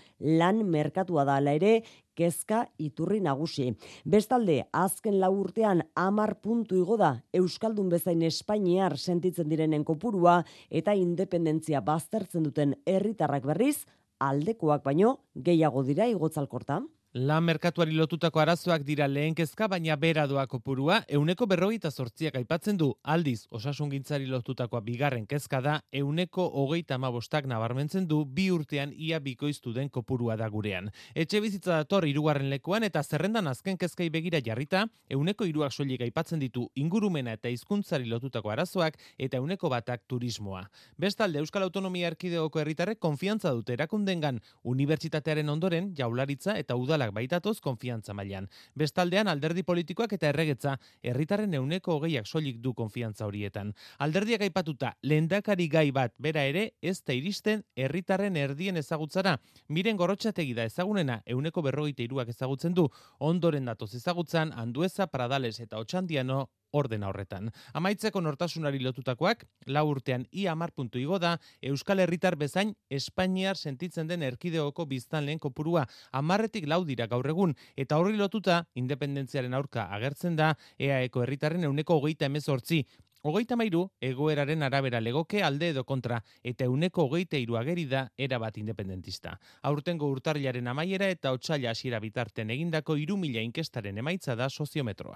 [0.43, 1.83] lan merkatua da ere
[2.15, 3.71] kezka iturri nagusi.
[4.05, 10.95] Bestalde, azken lau urtean amar puntu igo da Euskaldun bezain Espainiar sentitzen direnen kopurua eta
[10.95, 13.87] independentzia baztertzen duten herritarrak berriz,
[14.19, 16.83] aldekoak baino gehiago dira igotzalkorta.
[17.15, 22.79] Lan merkatuari lotutako arazoak dira lehen kezka, baina bera doa kopurua, euneko berrogeita sortziak aipatzen
[22.81, 28.95] du, aldiz, osasun gintzari lotutakoa bigarren kezka da, euneko hogeita amabostak nabarmentzen du, bi urtean
[28.97, 30.89] ia bikoiztu den kopurua da gurean.
[31.15, 36.41] Etxe bizitza dator irugarren lekuan eta zerrendan azken kezkai begira jarrita, euneko iruak soilik aipatzen
[36.41, 40.65] ditu ingurumena eta hizkuntzari lotutako arazoak eta euneko batak turismoa.
[40.97, 47.61] Bestalde, Euskal Autonomia Erkideoko herritarrek konfiantza dute erakundengan, unibertsitatearen ondoren, jaularitza eta udala sozialak baitatoz
[47.61, 48.49] konfiantza mailan.
[48.75, 53.75] Bestaldean alderdi politikoak eta erregetza herritarren euneko hogeiak soilik du konfiantza horietan.
[53.99, 59.39] Alderdiak aipatuta lehendakari gai bat bera ere ez da iristen herritarren erdien ezagutzara.
[59.69, 62.89] Miren gorrotxategi da ezagunena euneko berrogeita iruak ezagutzen du
[63.19, 67.51] ondoren datoz ezagutzan Andueza, Pradales eta Otxandiano ordena horretan.
[67.79, 74.09] Amaitzeko nortasunari lotutakoak, lau urtean ia amar puntu igo da, Euskal Herritar bezain Espainiar sentitzen
[74.09, 79.89] den erkideoko biztan lehen kopurua amarretik lau dira gaur egun, eta horri lotuta, independentziaren aurka
[79.95, 82.83] agertzen da, EAeko herritarren euneko hogeita emezortzi,
[83.23, 88.57] Hogeita mairu, egoeraren arabera legoke alde edo kontra, eta euneko hogeita iru ageri da erabat
[88.59, 89.37] independentista.
[89.63, 95.15] Aurtengo urtarriaren amaiera eta otxaila hasiera bitarten egindako iru mila inkestaren emaitza da soziometroa.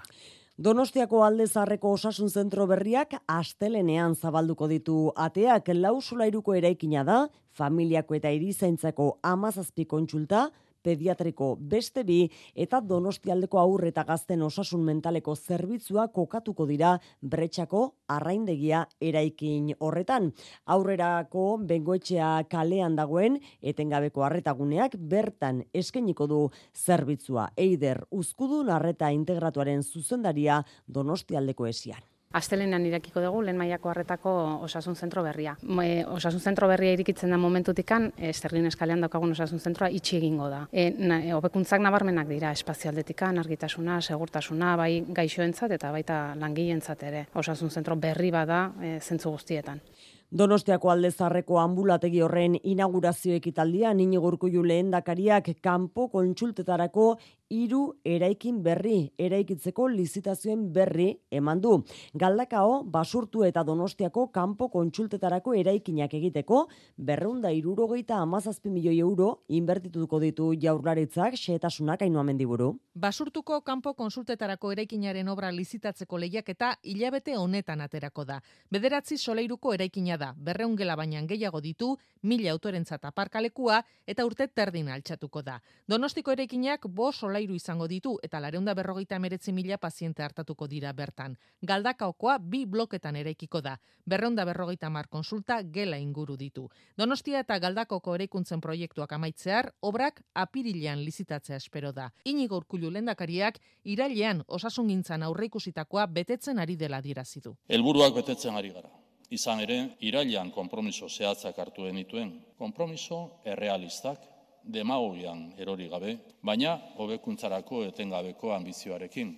[0.57, 4.95] Donostiako alde zarreko osasun zentro berriak astelenean zabalduko ditu
[5.27, 10.47] ateak lausula iruko eraikina da, familiako eta irizaintzako amazazpi kontsulta,
[10.87, 12.19] pediatriko beste bi
[12.55, 17.83] eta donostialdeko aurre eta gazten osasun mentaleko zerbitzua kokatuko dira bretxako
[18.15, 20.31] arraindegia eraikin horretan.
[20.75, 26.41] Aurrerako bengoetxea kalean dagoen etengabeko arretaguneak bertan eskeniko du
[26.75, 27.49] zerbitzua.
[27.57, 32.16] Eider, uzkudun arreta integratuaren zuzendaria donostialdeko esian.
[32.35, 34.31] Astelenean irekiko dugu lehen mailako harretako
[34.65, 35.53] osasun zentro berria.
[35.83, 40.49] E, osasun zentro berria irikitzen da momentutikan, e, Sterlin eskalean daukagun osasun zentroa itxi egingo
[40.51, 40.65] da.
[40.71, 47.25] E, na, e, obekuntzak nabarmenak dira espazialdetikan, argitasuna, segurtasuna, bai gaixoentzat eta baita langileentzat ere.
[47.33, 49.81] Osasun zentro berri bada e, zentzu guztietan.
[50.27, 57.05] Donostiako aldezarreko ambulategi horren inaugurazio ekitaldia nini gurkuju lehen dakariak kanpo kontsultetarako
[57.49, 61.73] hiru eraikin berri eraikitzeko lizitazioen berri eman du.
[62.13, 66.65] Galdakao basurtu eta Donostiako kanpo kontsultetarako eraikinak egiteko
[66.97, 72.73] berrunda irurogeita amazazpi milioi euro inbertituko ditu jaurlaritzak xeetasunak hainua mendiburu.
[72.95, 78.41] Basurtuko kanpo konsultetarako eraikinaren obra lizitatzeko lehiak eta hilabete honetan aterako da.
[78.71, 84.89] Bederatzi soleiruko eraikina da, berreun gela baina gehiago ditu, mila autorentzat aparkalekua eta urte terdin
[84.89, 85.61] altxatuko da.
[85.87, 90.93] Donostiko eraikinak bo sola solairu izango ditu eta lareunda berrogeita emeretzi mila paziente hartatuko dira
[90.93, 91.37] bertan.
[91.61, 93.77] Galdakaokoa bi bloketan eraikiko da.
[94.05, 96.67] Berreunda berrogeita mar konsulta gela inguru ditu.
[96.97, 102.11] Donostia eta Galdakoko eraikuntzen proiektuak amaitzear, obrak apirilean lizitatzea espero da.
[102.25, 107.55] Inigo urkullu lendakariak, irailean osasungintzan aurreikusitakoa betetzen ari dela dirazi du.
[107.69, 109.06] Helburuak betetzen ari gara.
[109.29, 112.31] Izan ere, irailean konpromiso zehatzak hartu genituen.
[112.57, 114.21] Konpromiso errealistak,
[114.63, 119.33] demagogian erori gabe, baina hobekuntzarako etengabeko ambizioarekin.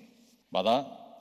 [0.54, 0.75] Bada,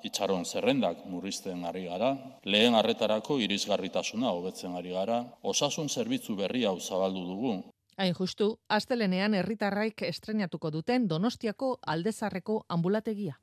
[0.04, 2.12] itxaron zerrendak murrizten ari gara,
[2.44, 7.57] lehen arretarako irisgarritasuna hobetzen ari gara, osasun zerbitzu berri hau zabaldu dugu.
[7.98, 13.40] Hain justu, astelenean herritarraik estrenatuko duten Donostiako aldezarreko ambulategia.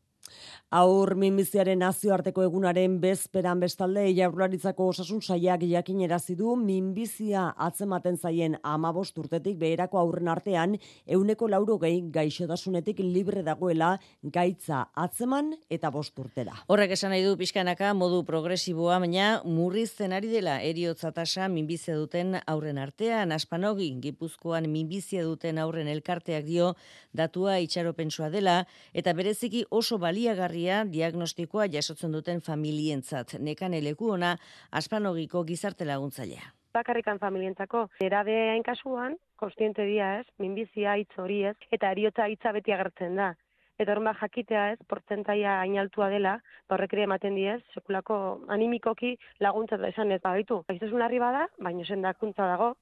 [0.75, 9.17] Aur minbiziaren nazioarteko egunaren bezperan bestalde jaurlaritzako osasun saiak jakinerazi du minbizia atzematen zaien amabost
[9.21, 10.73] urtetik beherako aurren artean
[11.05, 16.57] euneko lauro gehi gaixotasunetik libre dagoela gaitza atzeman eta bost urtera.
[16.67, 22.39] Horrek esan nahi du pixkanaka modu progresiboa, baina murrizten ari dela eriotza tasa minbizia duten
[22.47, 26.73] aurren artean, aspanogi gipuzkoan minbizia duten aurren elkarteak dio
[27.13, 33.35] datua itxaropensua dela, eta bereziki oso baliagarria diagnostikoa jasotzen duten familientzat.
[33.39, 34.37] Nekan eleku ona,
[34.71, 36.53] aspanogiko gizarte laguntzailea.
[36.73, 42.53] Bakarrikan familientzako, erabe hain kasuan, konstiente dia ez, minbizia hitz hori ez, eta eriotza hitza
[42.55, 43.33] beti agertzen da.
[43.77, 46.37] Eta horma jakitea ez, portzentaia hain altua dela,
[46.69, 50.63] ba horrek ere ematen diez, sekulako animikoki laguntza da esan ez baditu.
[50.69, 52.75] Gaiztasun harri bada, baino sendakuntza dago,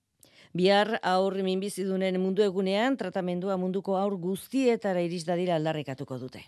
[0.54, 6.46] Bihar aur minbizidunen mundu egunean tratamendua munduko aur guztietara iris dadila aldarrekatuko dute.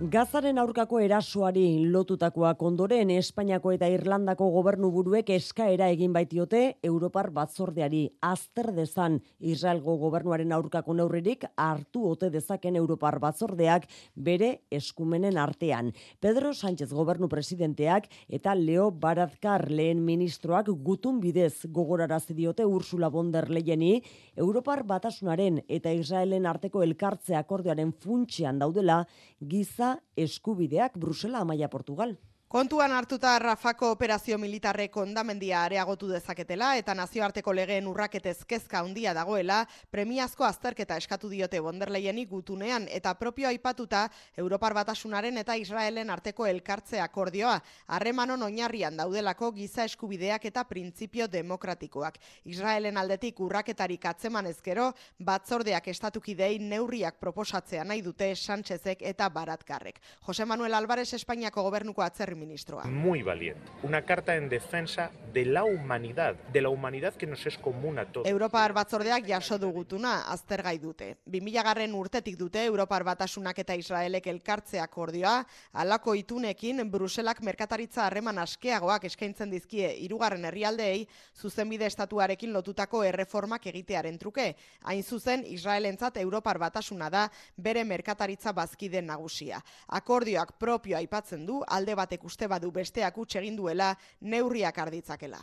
[0.00, 8.06] Gazaren aurkako erasoari lotutakoak ondoren Espainiako eta Irlandako gobernu buruek eskaera egin baitiote Europar batzordeari
[8.24, 13.84] azter dezan Israelgo gobernuaren aurkako neurririk hartu ote dezaken Europar batzordeak
[14.16, 15.92] bere eskumenen artean.
[16.18, 23.30] Pedro Sánchez gobernu presidenteak eta Leo Barazkar lehen ministroak gutun bidez gogorarazi diote Ursula von
[23.36, 24.00] der Leyeni
[24.34, 29.02] Europar batasunaren eta Israelen arteko elkartze akordioaren funtsean daudela
[29.44, 32.18] giza eskubideak Brusela Amaia Portugal.
[32.50, 39.60] Kontuan hartuta Rafako operazio militarrek ondamendia areagotu dezaketela eta nazioarteko legeen urraketez kezka handia dagoela,
[39.94, 44.00] premiazko azterketa eskatu diote bonderleieni gutunean eta propio aipatuta
[44.36, 47.52] Europar Batasunaren eta Israelen arteko elkartze akordioa,
[47.86, 52.18] harremanon oinarrian daudelako giza eskubideak eta printzipio demokratikoak.
[52.50, 54.88] Israelen aldetik urraketarik atzeman ezkero,
[55.20, 60.02] batzordeak estatukidei neurriak proposatzea nahi dute Sánchezek eta Baratkarrek.
[60.26, 62.84] Jose Manuel Álvarez Espainiako gobernuko atzerri ministroa.
[62.84, 63.70] Muy valiente.
[63.82, 68.06] Una carta en defensa de la humanidad, de la humanidad que nos es común a
[68.10, 68.26] todos.
[68.26, 71.18] Europar batzordeak jaso dugutuna aztergai dute.
[71.26, 78.38] 2000 garren urtetik dute Europar batasunak eta Israelek elkartzea akordioa, alako itunekin Bruselak merkataritza harreman
[78.42, 84.54] askeagoak eskaintzen dizkie hirugarren herrialdeei zuzenbide estatuarekin lotutako erreformak egitearen truke.
[84.82, 89.60] Hain zuzen Israelentzat Europar batasuna da bere merkataritza bazkide nagusia.
[89.88, 95.42] Akordioak propio aipatzen du alde batek uste badu besteak utxe egin duela neurriak arditzakela.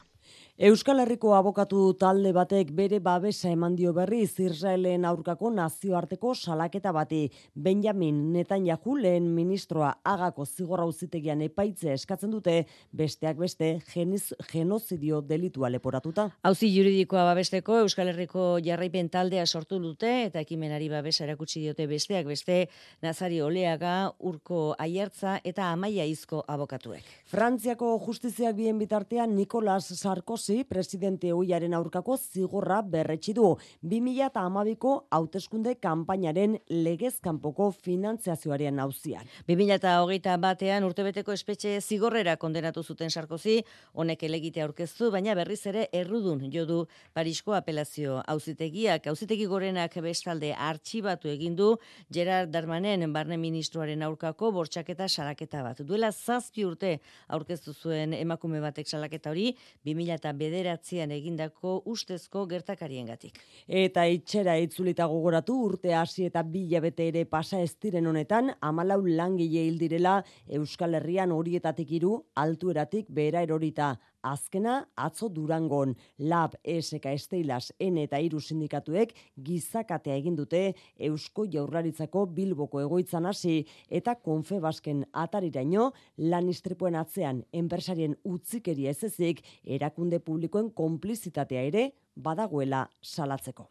[0.58, 7.20] Euskal Herriko abokatu talde batek bere babesa eman dio berriz Israelen aurkako nazioarteko salaketa bati.
[7.54, 12.56] Benjamin Netanyahu lehen ministroa agako zigorra uzitegian epaitze eskatzen dute
[12.90, 16.26] besteak beste geniz, genozidio delitua leporatuta.
[16.42, 22.26] Hauzi juridikoa babesteko Euskal Herriko jarraipen taldea sortu dute eta ekimenari babesa erakutsi diote besteak
[22.26, 22.64] beste
[23.06, 27.06] Nazari Oleaga, Urko Aiertza eta Amaia Izko abokatuek.
[27.30, 36.58] Frantziako justiziak bien bitartean Nicolas Sarkozy presidente oiaren aurkako zigorra berretsi du 2012ko hauteskunde kanpainaren
[36.70, 39.28] legez kanpoko finantziazioaren auzian.
[39.48, 43.62] 2021 batean urtebeteko espetxe zigorrera kondenatu zuten Sarkozy,
[43.94, 51.30] honek elegite aurkeztu, baina berriz ere errudun jodu Parisko apelazio auzitegiak, auzitegi gorenak bestalde artxibatu
[51.30, 51.74] egin du
[52.14, 55.82] Gerard Darmanen barne ministroaren aurkako bortxaketa salaketa bat.
[55.82, 59.52] Duela zazpi urte aurkeztu zuen emakume batek salaketa hori
[59.86, 63.40] 2000 bederatzean egindako ustezko gertakariengatik.
[63.68, 69.66] Eta itxera itzulita gogoratu urte hasi eta bilabete ere pasa ez diren honetan, amalau langile
[69.66, 73.96] hil direla Euskal Herrian horietatik hiru altueratik behera erorita.
[74.28, 79.14] Azkena, atzo durangon, lab, ESK, Esteilas, N eta Iru sindikatuek
[79.50, 80.64] gizakatea egin dute
[81.10, 85.92] Eusko Jaurlaritzako Bilboko egoitzan hasi eta konfebasken atariraino
[86.34, 91.88] lan istripuen atzean enpresarien utzikeria ez ezik erakunde publikoen konplizitatea ere
[92.18, 93.70] badagoela salatzeko.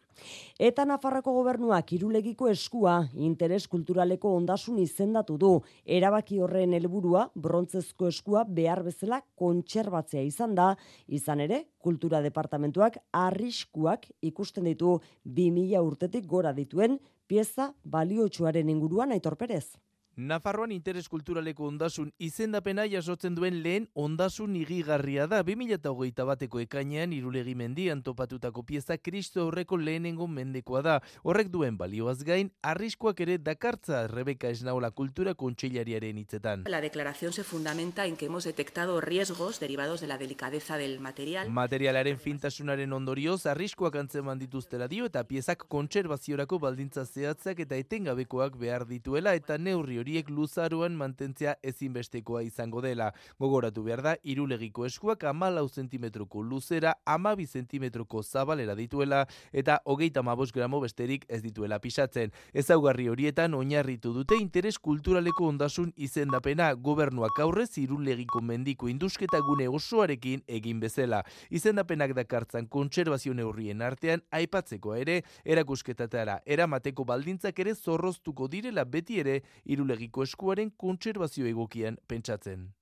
[0.58, 2.96] Eta Nafarroko gobernuak irulegiko eskua
[3.28, 5.52] interes kulturaleko ondasun izendatu du.
[5.84, 10.70] Erabaki horren helburua brontzezko eskua behar bezala kontserbatzea izan da,
[11.06, 19.36] izan ere, kultura departamentuak arriskuak ikusten ditu 2000 urtetik gora dituen pieza baliotsuaren inguruan aitor
[19.36, 19.76] perez.
[20.16, 25.42] Nafarroan interes kulturaleko ondasun izendapena jasotzen duen lehen ondasun igigarria da.
[25.44, 30.94] 2008 bateko ekainean irulegi mendian topatutako pieza kristo aurreko lehenengo mendekoa da.
[31.22, 36.64] Horrek duen balioaz gain, arriskoak ere dakartza Rebeka Esnaola kultura kontseilariaren hitzetan.
[36.66, 41.50] La declaración se fundamenta en que hemos detectado riesgos derivados de la delicadeza del material.
[41.50, 48.88] Materialaren fintasunaren ondorioz, arriskoak antzeman dituztela dio eta piezak kontserbaziorako baldintza zehatzak eta etengabekoak behar
[48.88, 53.10] dituela eta neurri horiek luzaroan mantentzea ezinbestekoa izango dela.
[53.42, 60.52] Gogoratu behar da, irulegiko eskuak amalau zentimetroko luzera, amabi zentimetroko zabalera dituela eta hogeita mabos
[60.52, 62.30] gramo besterik ez dituela pisatzen.
[62.54, 70.44] Ezaugarri horietan oinarritu dute interes kulturaleko ondasun izendapena gobernuak aurrez irulegiko mendiko indusketa gune osoarekin
[70.46, 71.24] egin bezala.
[71.50, 79.40] Izendapenak dakartzan kontserbazio neurrien artean aipatzekoa ere erakusketatara eramateko baldintzak ere zorroztuko direla beti ere
[79.64, 82.72] irulegiko irulegiko eskuaren kontserbazio egokian pentsatzen.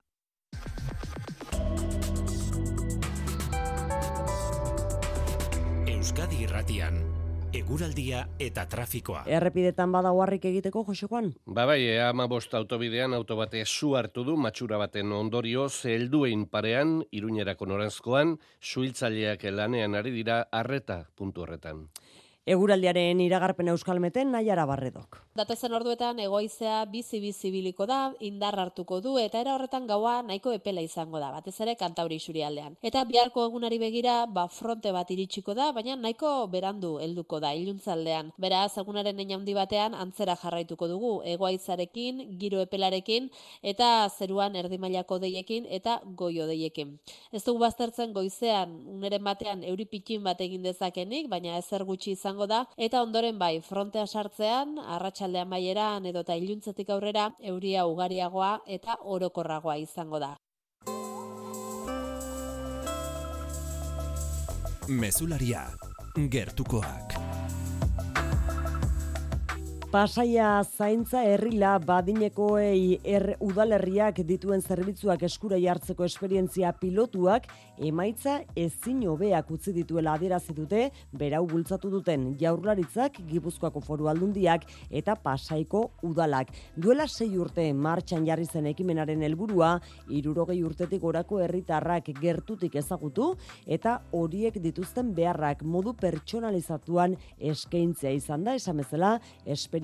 [5.87, 6.99] Euskadi Irratian
[7.55, 9.21] eguraldia eta trafikoa.
[9.31, 11.31] Errepidetan badagoarrik egiteko, Josekoan?
[11.47, 16.97] Ba bai, e, ama bost autobidean autobate su hartu du, matxura baten ondorio, helduein parean,
[17.15, 21.87] iruñerako noranzkoan, suiltzaileak lanean ari dira, arreta puntu horretan.
[22.45, 25.15] Eguraldiaren iragarpen euskalmeten nahiara barredok.
[25.33, 30.53] Datozen orduetan egoizea bizi bizi biliko da, indar hartuko du eta era horretan gaua nahiko
[30.53, 32.75] epela izango da, batez ere kantauri aldean.
[32.83, 38.31] Eta biharko egunari begira, ba fronte bat iritsiko da, baina nahiko berandu helduko da iluntzaldean.
[38.37, 43.31] Beraz, egunaren handi batean antzera jarraituko dugu, egoaizarekin, giro epelarekin
[43.63, 46.99] eta zeruan erdimailako deiekin eta goio deiekin.
[47.31, 52.47] Ez dugu baztertzen goizean, uneren batean euripikin bat egin dezakenik, baina ezer gutxi izan izango
[52.47, 58.97] da eta ondoren bai frontea sartzean arratsaldean baieran edo ta iluntzetik aurrera euria ugariagoa eta
[59.03, 60.35] orokorragoa izango da.
[64.87, 65.65] Mesularia
[66.29, 67.34] gertukoak.
[69.95, 77.45] Pasaia zaintza herrila badinekoei er udalerriak dituen zerbitzuak eskura jartzeko esperientzia pilotuak
[77.79, 80.81] emaitza ezin hobeak utzi dituela adierazi dute
[81.21, 86.51] berau bultzatu duten jaurlaritzak Gipuzkoako Foru Aldundiak eta Pasaiko udalak.
[86.75, 89.77] Duela sei urte martxan jarri zen ekimenaren helburua
[90.11, 93.29] 60 urtetik orako herritarrak gertutik ezagutu
[93.65, 99.15] eta horiek dituzten beharrak modu pertsonalizatuan eskaintzea izan da esan bezala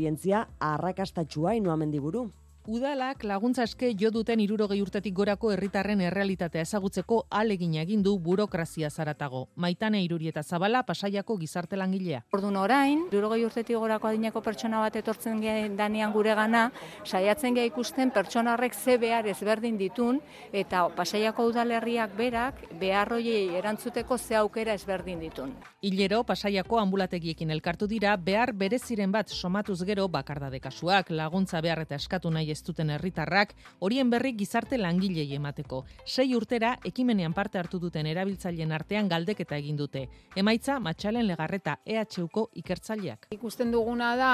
[0.01, 2.29] esperientzia arrakastatxua inoa mendiburu.
[2.67, 8.91] Udalak laguntza eske jo duten irurogei urtetik gorako herritarren errealitatea ezagutzeko alegin egin du burokrazia
[8.91, 9.47] zaratago.
[9.55, 12.19] Maitane irurieta zabala pasaiako gizarte langilea.
[12.31, 15.41] Ordun orain, irurogei urtetik gorako adineko pertsona bat etortzen
[15.75, 16.67] danean gure gana,
[17.03, 20.21] saiatzen geha ikusten pertsona horrek ze behar ezberdin ditun,
[20.53, 25.55] eta pasaiako udalerriak berak beharroiei erantzuteko ze aukera ezberdin ditun.
[25.81, 31.95] Hilero, pasaiako ambulategiekin elkartu dira, behar bereziren bat somatuz gero bakardade kasuak, laguntza behar eta
[31.95, 35.83] eskatu nahi ez duten herritarrak, horien berri gizarte langilei emateko.
[36.05, 40.07] Sei urtera, ekimenean parte hartu duten erabiltzaileen artean galdeketa egin dute.
[40.35, 43.27] Emaitza, matxalen legarreta EHUko ikertzaileak.
[43.35, 44.31] Ikusten duguna da,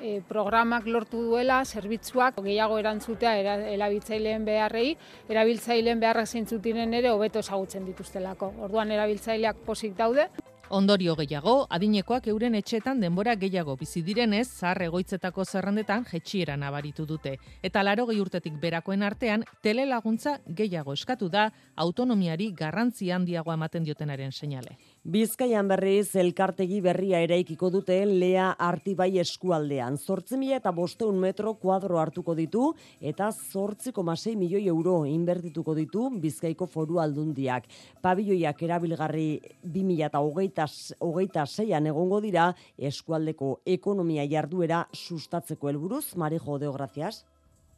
[0.00, 3.36] e, programak lortu duela, zerbitzuak gehiago erantzutea
[3.74, 4.88] erabiltzaileen beharrei,
[5.28, 8.52] erabiltzaileen beharrak zeintzutinen ere hobeto ezagutzen dituztelako.
[8.68, 10.28] Orduan erabiltzaileak posik daude.
[10.68, 17.36] Ondorio gehiago, adinekoak euren etxetan denbora gehiago bizi direnez, zahar egoitzetako zerrendetan jetxiera nabaritu dute.
[17.62, 24.32] Eta laro gehi urtetik berakoen artean, telelaguntza gehiago eskatu da, autonomiari garrantzi handiago ematen diotenaren
[24.32, 24.74] seinale.
[25.06, 30.00] Bizkaian berriz elkartegi berria eraikiko dute lea artibai eskualdean.
[30.02, 36.08] Zortzi mila eta bosteun metro kuadro hartuko ditu eta zortziko masei milioi euro inbertituko ditu
[36.24, 37.70] Bizkaiko foru aldundiak.
[38.02, 39.28] Pabilloiak erabilgarri
[39.62, 40.66] bi mila eta hogeita,
[40.98, 46.16] hogeita zeian egongo dira eskualdeko ekonomia jarduera sustatzeko helburuz.
[46.16, 47.20] Marijo, deograziaz.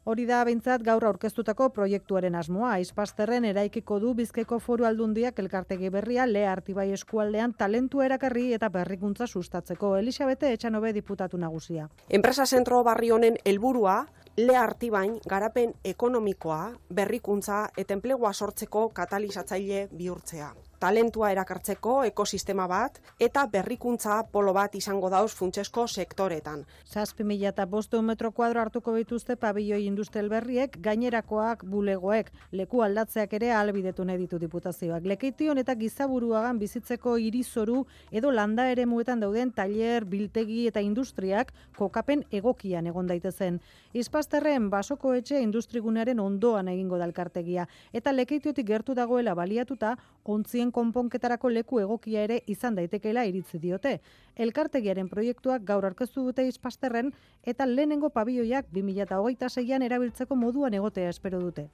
[0.07, 6.25] Hori da beintzat gaur aurkeztutako proiektuaren asmoa, Aizpasterren eraikiko du Bizkaiko Foru Aldundiak elkartegi berria
[6.25, 9.97] Le Artibai eskualdean talentu erakarri eta berrikuntza sustatzeko.
[9.97, 11.89] Elisabete Etxanobe diputatu nagusia.
[12.07, 14.05] Enpresa zentro barri honen helburua
[14.37, 20.53] Le Artibain garapen ekonomikoa, berrikuntza eta enplegua sortzeko katalizatzaile bihurtzea.
[20.79, 26.63] Talentua erakartzeko ekosistema bat eta berrikuntza polo bat izango dauz funtsesko sektoretan.
[26.87, 33.33] Zazpi mila eta bostu metro kuadro hartuko bituzte pabilloi industrial berriek, gainerakoak bulegoek, leku aldatzeak
[33.33, 35.05] ere albidetu nahi ditu diputazioak.
[35.05, 42.23] Lekeition eta gizaburuagan bizitzeko irizoru edo landa ere muetan dauden tailer, biltegi eta industriak kokapen
[42.31, 43.59] egokian egon daitezen.
[43.93, 49.95] Izpasterren basoko etxe industrigunearen ondoan egingo dalkartegia eta lekeitiotik gertu dagoela baliatuta
[50.33, 53.95] ontzien konponketarako leku egokia ere izan daitekeela iritzi diote.
[54.35, 57.13] Elkartegiaren proiektuak gaur aurkeztu dute Izpasterren
[57.53, 61.69] eta lehenengo pabilloiak 2026an erabiltzeko moduan egotea espero dute.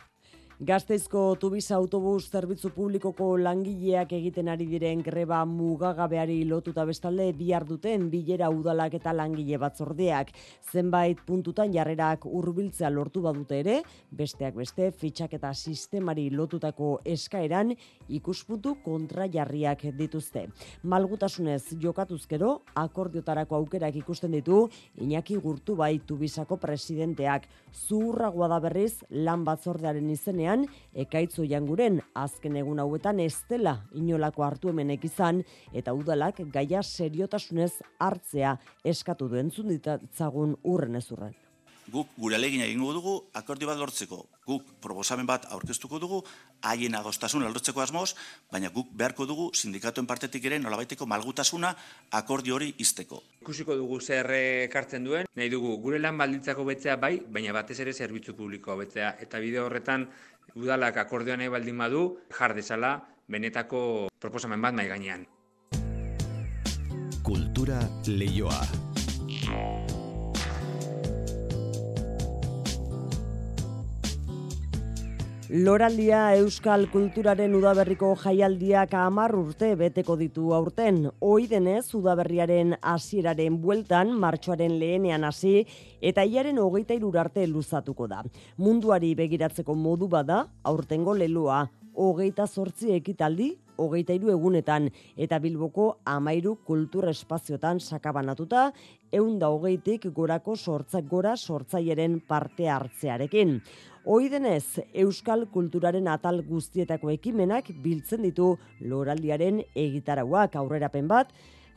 [0.56, 8.06] Gazteizko Tubisa autobus zerbitzu publikoko langileak egiten ari diren greba mugagabeari lotuta bestalde bihar duten
[8.08, 10.32] bilera udalak eta langile batzordeak
[10.72, 13.82] zenbait puntutan jarrerak hurbiltzea lortu badute ere,
[14.16, 17.76] besteak beste fitxak eta sistemari lotutako eskaeran
[18.08, 20.46] ikuspuntu kontrajarriak dituzte.
[20.84, 24.70] Malgutasunez jokatuzkero akordiotarako aukerak ikusten ditu
[25.04, 32.56] Iñaki Gurtu bai Tubisako presidenteak zurragoa da berriz lan batzordearen izenean zuzenean, ekaitzo janguren azken
[32.56, 35.44] egun hauetan ez dela inolako hartu hemenek izan,
[35.74, 41.36] eta udalak gaia seriotasunez hartzea eskatu duen zunditzagun urren ez urren
[41.92, 44.26] guk gure alegin egingo dugu akordio bat lortzeko.
[44.46, 46.22] Guk proposamen bat aurkeztuko dugu,
[46.66, 48.16] haien agostasuna lortzeko asmoz,
[48.52, 51.74] baina guk beharko dugu sindikatuen partetik ere nolabaiteko malgutasuna
[52.20, 53.22] akordio hori izteko.
[53.42, 54.30] Ikusiko dugu zer
[54.74, 59.16] kartzen duen, nahi dugu gure lan baldintzako betzea bai, baina batez ere zerbitzu publiko betzea.
[59.22, 60.10] Eta bide horretan,
[60.54, 65.26] udalak akordioan nahi baldin badu, jar dezala benetako proposamen bat nahi gainean.
[67.26, 68.62] Kultura leioa.
[75.46, 81.04] Loraldia Euskal Kulturaren udaberriko jaialdiak amar urte beteko ditu aurten.
[81.22, 85.68] Hoi denez, udaberriaren hasieraren bueltan, martxoaren lehenean hasi
[86.02, 88.24] eta iaren hogeita irurarte luzatuko da.
[88.58, 96.58] Munduari begiratzeko modu bada, aurtengo leloa, hogeita sortzi ekitaldi, hogeita iru egunetan, eta bilboko amairu
[96.66, 98.72] kultur espaziotan sakabanatuta,
[99.14, 103.60] eunda hogeitik gorako sortzak gora sortzaieren parte hartzearekin.
[104.06, 108.52] Oidenez, Euskal kulturaren atal guztietako ekimenak biltzen ditu
[108.86, 111.32] loraldiaren egitarauak aurrerapen bat,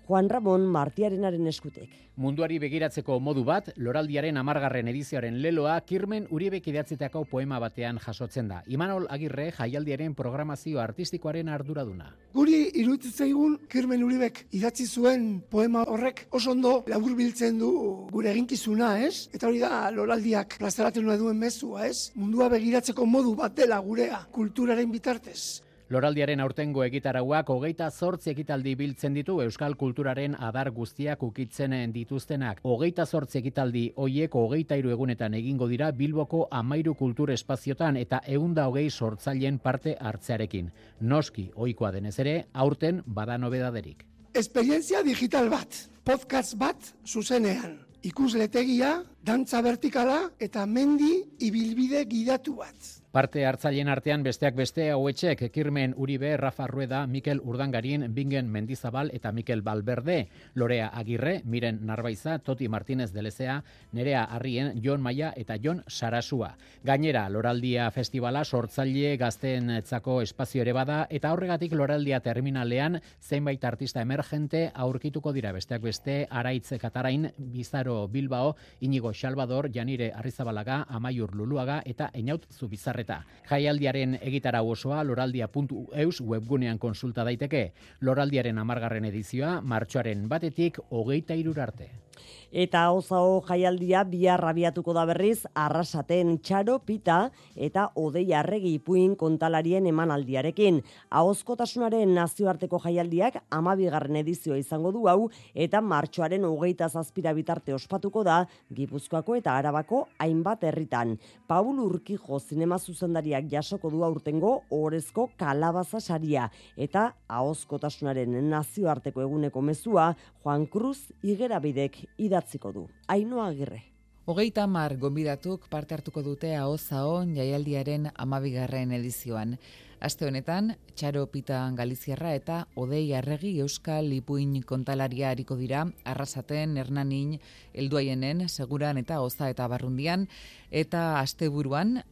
[0.09, 1.91] Juan Ramon Martiarenaren eskutek.
[2.17, 8.63] Munduari begiratzeko modu bat, loraldiaren amargarren edizioaren leloa, kirmen uribek idatzitako poema batean jasotzen da.
[8.73, 12.09] Imanol Agirre jaialdiaren programazio artistikoaren arduraduna.
[12.33, 17.71] Guri iruditzaigun kirmen uribek idatzi zuen poema horrek oso ondo labur biltzen du
[18.09, 19.29] gure eginkizuna, ez?
[19.37, 22.15] Eta hori da loraldiak plazaratzen duen mezua, ez?
[22.17, 25.68] Mundua begiratzeko modu bat dela gurea kulturaren bitartez.
[25.89, 32.61] Loraldiaren aurtengo egitarauak hogeita zortzi ekitaldi biltzen ditu Euskal Kulturaren adar guztiak ukitzen dituztenak.
[32.62, 38.66] Hogeita zortzi ekitaldi hoiek hogeita iru egunetan egingo dira Bilboko amairu kultur espaziotan eta eunda
[38.68, 40.68] hogei sortzaileen parte hartzearekin.
[41.01, 44.05] Noski, ohikoa denez ere, aurten bada nobedaderik.
[44.34, 47.78] Esperientzia digital bat, podcast bat zuzenean.
[48.05, 52.97] Ikusletegia, dantza vertikala eta mendi ibilbide gidatu bat.
[53.09, 59.31] Parte hartzaileen artean besteak beste hauetxek Kirmen Uribe, Rafa Rueda, Mikel Urdangarin, Bingen Mendizabal eta
[59.33, 65.81] Mikel Balberde, Lorea Agirre, Miren Narbaiza, Toti Martinez Delezea, Nerea Arrien, Jon Maia eta Jon
[65.87, 66.51] Sarasua.
[66.85, 74.05] Gainera, Loraldia Festivala sortzaile gazteen etzako espazio ere bada eta horregatik Loraldia terminalean zeinbait artista
[74.05, 81.81] emergente aurkituko dira besteak beste Araitz Katarain, Bizaro Bilbao, Inigo Salvador, Janire Arrizabalaga, Amaiur Luluaga
[81.87, 87.72] eta Einaut Zubizarra eta Jaialdiaren egitara osoa loraldia.eus webgunean konsulta daiteke.
[88.01, 92.08] Loraldiaren amargarren edizioa martxoaren batetik hogeita irurarte.
[92.53, 97.19] Eta hozao jaialdia bihar rabiatuko da berriz arrasaten txaro pita
[97.57, 100.81] eta odei arregi ipuin kontalarien emanaldiarekin.
[101.11, 108.39] Ahozkotasunaren nazioarteko jaialdiak amabigarren edizioa izango du hau eta martxoaren hogeita zazpira bitarte ospatuko da
[108.75, 111.19] Gipuzkoako eta Arabako hainbat herritan.
[111.47, 120.14] Paul Urkijo zinema zuzendariak jasoko du aurtengo orezko kalabaza saria eta ahozkotasunaren nazioarteko eguneko mezua
[120.43, 122.89] Juan Cruz Igerabidek idatziko du.
[123.09, 123.83] Ainoa agirre.
[124.29, 129.57] Hogeita mar gombidatuk parte hartuko dute hon jaialdiaren amabigarren edizioan.
[130.01, 137.41] Aste honetan, Txaro Pita Galiziarra eta Odei Arregi Euskal Ipuin kontalaria hariko dira, arrasaten, hernanin,
[137.75, 140.29] elduaienen, seguran eta oza eta barrundian,
[140.71, 142.03] eta asteburuan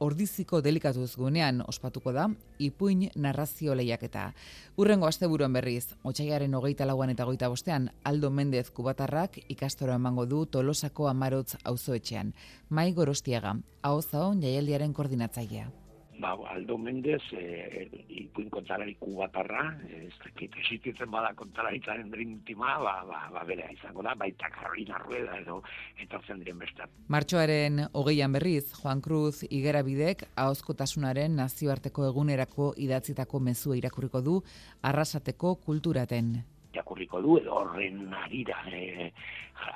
[0.00, 2.28] ordiziko delikatuz gunean ospatuko da,
[2.58, 4.32] ipuin narrazio lehiaketa.
[4.76, 10.46] Urrengo asteburuan berriz, otxaiaren hogeita lauan eta goita bostean, Aldo Mendez kubatarrak ikastora emango du
[10.46, 12.34] tolosako amarotz auzoetxean.
[12.70, 15.81] Mai gorostiaga, hau zaon jaialdiaren koordinatzailea
[16.20, 23.22] ba, Aldo Mendez, e, ipuin kontalari kubatarra, ez dakit existitzen bada kontalaritzaren drintima, ba, ba,
[23.32, 25.60] ba, bere izango da, baita Karolina Rueda edo
[26.02, 26.92] etortzen diren bestan.
[27.12, 34.40] Martxoaren hogeian berriz, Juan Cruz Igerabidek ahozkotasunaren nazioarteko egunerako idatzitako mezua irakurriko du
[34.82, 36.34] arrasateko kulturaten
[36.72, 39.10] irakurriko du edo horren arira e,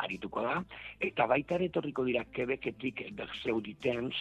[0.03, 0.57] arituko da
[1.09, 4.14] eta baita ere etorriko dira Quebecetik Berseuditens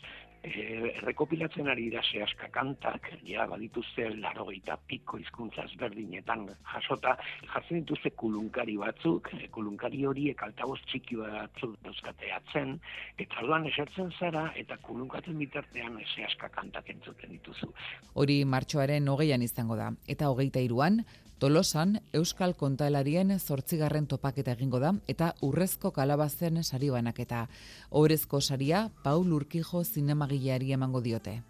[0.45, 7.15] e, rekopilatzen ari da zehazka kantak, ja, badituzte laro gaita piko izkuntza ezberdinetan jasota,
[7.53, 12.77] jartzen dituzte kulunkari batzuk, e, kulunkari horiek altaboz txiki batzuk dauzkateatzen,
[13.17, 17.71] eta orduan esertzen zara, eta kulunkaten bitartean zehazka kantak entzuten dituzu.
[18.13, 21.01] Hori martxoaren hogeian izango da, eta hogeita iruan,
[21.37, 27.47] Tolosan, Euskal Kontalarien zortzigarren topaketa egingo da, eta urrezko kalabazen sari banaketa.
[27.89, 31.41] Horezko saria, Paul Urkijo zinemagileari emango diote.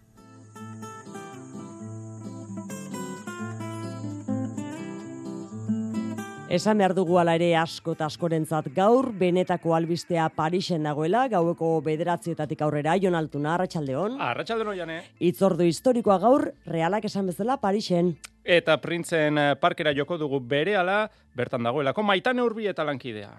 [6.56, 12.62] Esan behar dugu ala ere asko eta askorentzat gaur, benetako albistea Parisen dagoela, gaueko bederatzietatik
[12.64, 14.16] aurrera, Jon Altuna, Arratxaldeon.
[14.24, 14.96] Arratxaldeon, jane.
[15.20, 18.14] Itzordu historikoa gaur, realak esan bezala Parisen.
[18.40, 21.02] Eta printzen eh, parkera joko dugu bere ala,
[21.36, 23.34] bertan dagoelako, maitane urbi eta lankidea.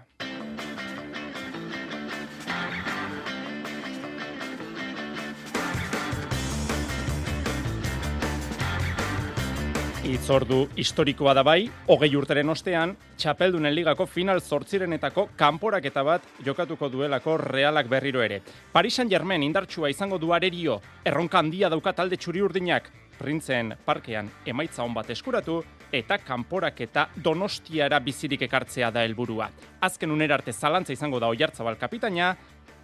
[10.08, 17.36] Itzordu historikoa da bai, hogei urteren ostean, txapeldunen ligako final zortzirenetako kanporaketa bat jokatuko duelako
[17.42, 18.38] realak berriro ere.
[18.72, 22.88] Paris Saint Germain indartsua izango du arerio, erronka handia dauka talde txuri urdinak,
[23.20, 25.60] printzen parkean emaitza hon bat eskuratu,
[25.92, 29.50] eta kanporaketa donostiara bizirik ekartzea da helburua.
[29.82, 32.32] Azken unera arte zalantza izango da oiartzabal kapitaina,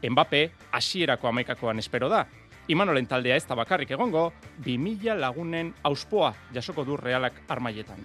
[0.09, 2.26] Mbappe hasierako amaikakoan espero da,
[2.68, 4.32] Imanolen taldea ez da bakarrik egongo,
[4.64, 7.99] 2000 lagunen auspoa jasoko du realak armaietan.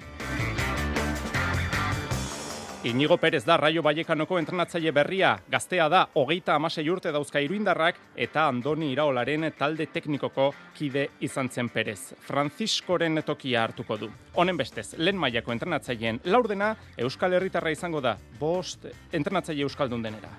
[2.84, 8.46] Inigo Perez da Raio Baiekanoko entrenatzaile berria, gaztea da, hogeita amasei urte dauzka iruindarrak, eta
[8.48, 12.14] Andoni Iraolaren talde teknikoko kide izan zen Perez.
[12.26, 14.10] Franciscoren tokia hartuko du.
[14.34, 20.30] Honen bestez, lehen mailako entrenatzaileen laurdena, Euskal Herritarra izango da, bost entrenatzaile Euskaldun denera.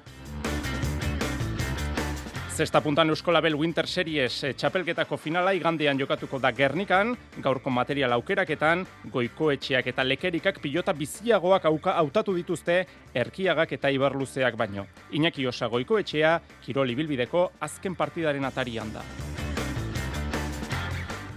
[2.59, 8.83] Zesta puntan Euskolabel Winter Series e, txapelketako finala igandean jokatuko da Gernikan, gaurko material aukeraketan,
[9.13, 12.81] goikoetxeak eta lekerikak pilota biziagoak auka hautatu dituzte
[13.15, 14.89] erkiagak eta ibarluzeak baino.
[15.15, 16.33] Iñaki osa goikoetxea,
[16.65, 19.07] kiroli bilbideko azken partidaren atarian da.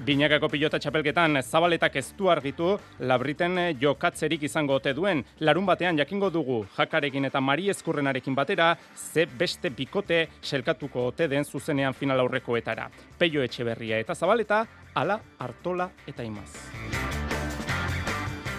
[0.03, 2.73] Binakako pilota txapelketan zabaletak ez du argitu,
[3.07, 5.21] labriten jokatzerik izango ote duen.
[5.47, 11.45] Larun batean jakingo dugu, jakarekin eta mari eskurrenarekin batera, ze beste bikote selkatuko ote den
[11.45, 12.89] zuzenean final aurrekoetara.
[13.19, 16.51] Peio etxeberria eta zabaleta, ala, artola eta imaz.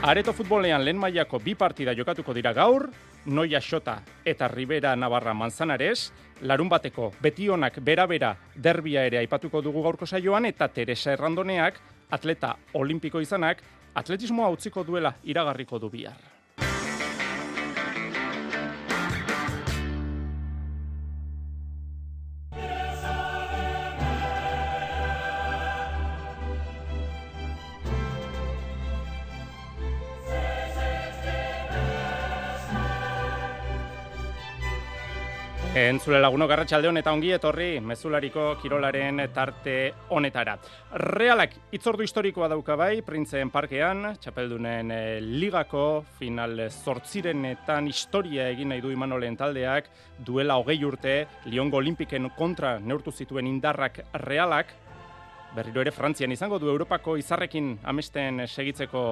[0.04, 2.88] Areto futbolean lehen mailako bi partida jokatuko dira gaur,
[3.26, 6.12] Noia Xota eta Ribera Navarra Manzanares,
[6.42, 11.80] larun bateko beti honak bera-bera derbia ere aipatuko dugu gaurko saioan, eta Teresa Errandoneak,
[12.12, 13.64] atleta olimpiko izanak,
[13.96, 16.33] atletismoa utziko duela iragarriko du bihar.
[35.84, 39.74] Entzule laguno garratxalde eta ongi etorri mezulariko kirolaren tarte
[40.16, 40.54] honetara.
[41.12, 48.84] Realak itzordu historikoa dauka bai, printzeen parkean, txapeldunen eh, ligako final zortzirenetan historia egin nahi
[48.86, 49.90] du imanolen taldeak,
[50.24, 51.18] duela hogei urte,
[51.52, 54.72] Liongo Olimpiken kontra neurtu zituen indarrak realak,
[55.56, 59.04] berriro ere Frantzian izango du Europako izarrekin amesten segitzeko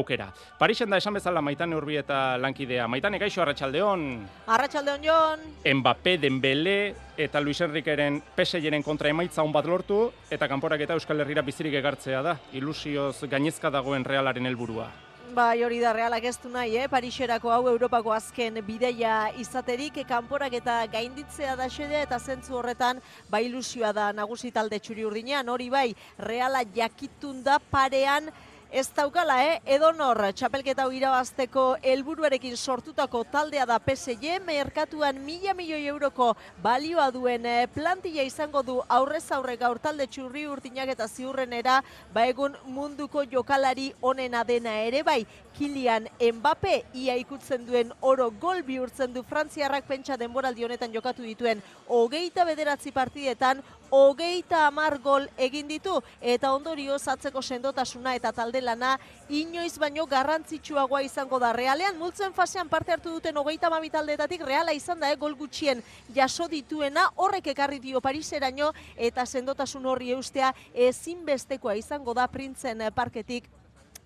[0.00, 0.30] aukera.
[0.58, 2.86] Parisen da esan bezala Maitane Urbi eta lankidea.
[2.88, 4.06] Maitane gaixo Arratsaldeon.
[4.46, 5.44] Arratsaldeon Jon.
[5.80, 6.78] Mbappé, Dembele
[7.18, 11.74] eta Luis Enriqueren PSG-ren kontra emaitza on bat lortu eta kanporak eta Euskal Herrira bizirik
[11.80, 12.38] egartzea da.
[12.52, 14.90] Ilusioz gainezka dagoen Realaren helburua.
[15.38, 16.88] Bai, hori da realak ez du nahi, eh?
[16.90, 22.98] Parixerako hau Europako azken bideia izaterik, kanporak eta gainditzea da xedea, eta zentzu horretan,
[23.30, 28.32] bai ilusioa da nagusi talde txuri urdinean, hori bai, reala jakitun da parean,
[28.70, 29.60] ez daukala, eh?
[29.64, 37.46] Edonor, txapelketa hau irabazteko helburuarekin sortutako taldea da PSG, merkatuan mila milioi euroko balioa duen
[37.48, 41.80] eh, plantilla izango du aurrez aurre gaur talde txurri urtinak eta ziurrenera,
[42.12, 45.22] ba egun munduko jokalari onena dena ere bai,
[45.58, 51.62] Kilian Mbappe ia ikutzen duen oro gol bihurtzen du Frantziarrak pentsa denboraldi honetan jokatu dituen
[51.88, 58.96] hogeita bederatzi partidetan hogeita amar gol egin ditu eta ondorio zatzeko sendotasuna eta talde lana
[59.28, 61.52] inoiz baino garrantzitsuagoa izango da.
[61.52, 65.82] Realean multzen fasean parte hartu duten hogeita amabi taldeetatik reala izan da eh, gol gutxien
[66.14, 73.48] jaso dituena horrek ekarri dio Pariseraino eta sendotasun horri eustea ezinbestekoa izango da printzen parketik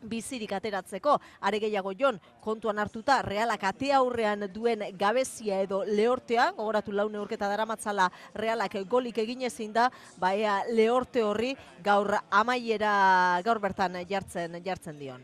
[0.03, 1.18] bizirik ateratzeko.
[1.40, 7.48] Are gehiago jon, kontuan hartuta, realak ate aurrean duen gabezia edo lehortea, gogoratu laune urketa
[7.48, 9.88] dara matzala realak golik egin ezin da,
[10.18, 15.22] baea lehorte horri gaur amaiera gaur bertan jartzen jartzen dion.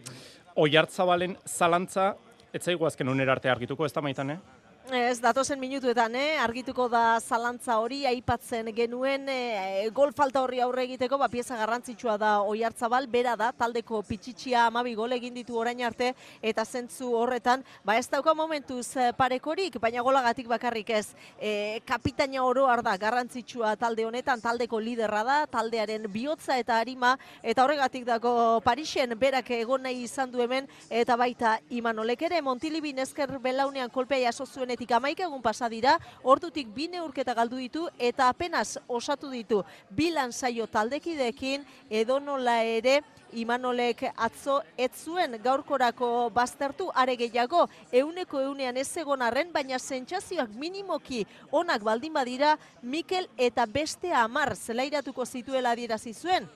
[0.57, 2.15] Oi hartzabalen zalantza,
[2.53, 4.58] etzaigu azken unera arte argituko, ez da maitan, eh?
[4.89, 6.39] Ez, datozen minutuetan, eh?
[6.41, 12.15] argituko da zalantza hori, aipatzen genuen, eh, gol falta horri aurre egiteko, ba, pieza garrantzitsua
[12.17, 17.11] da oi hartzabal, bera da, taldeko pitxitxia amabi gol egin ditu orain arte, eta zentzu
[17.19, 22.97] horretan, ba, ez dauka momentuz eh, parekorik, baina golagatik bakarrik ez, eh, kapitaina oro da
[22.97, 29.51] garrantzitsua talde honetan, taldeko liderra da, taldearen bihotza eta harima, eta horregatik dago Parixen berak
[29.51, 34.47] egon nahi izan du hemen, eta baita imanolek ere, Montilibin ezker belaunean kolpea jaso
[34.79, 40.31] Ordutik amaik egun pasa dira, ordutik bine urketa galdu ditu eta apenas osatu ditu bilan
[40.31, 43.01] saio taldekidekin edo nola ere
[43.33, 50.55] Imanolek atzo ez zuen gaurkorako baztertu are gehiago euneko eunean ez egon arren, baina sentsazioak
[50.55, 56.47] minimoki onak baldin badira Mikel eta beste amar zelairatuko zituela adierazi zuen.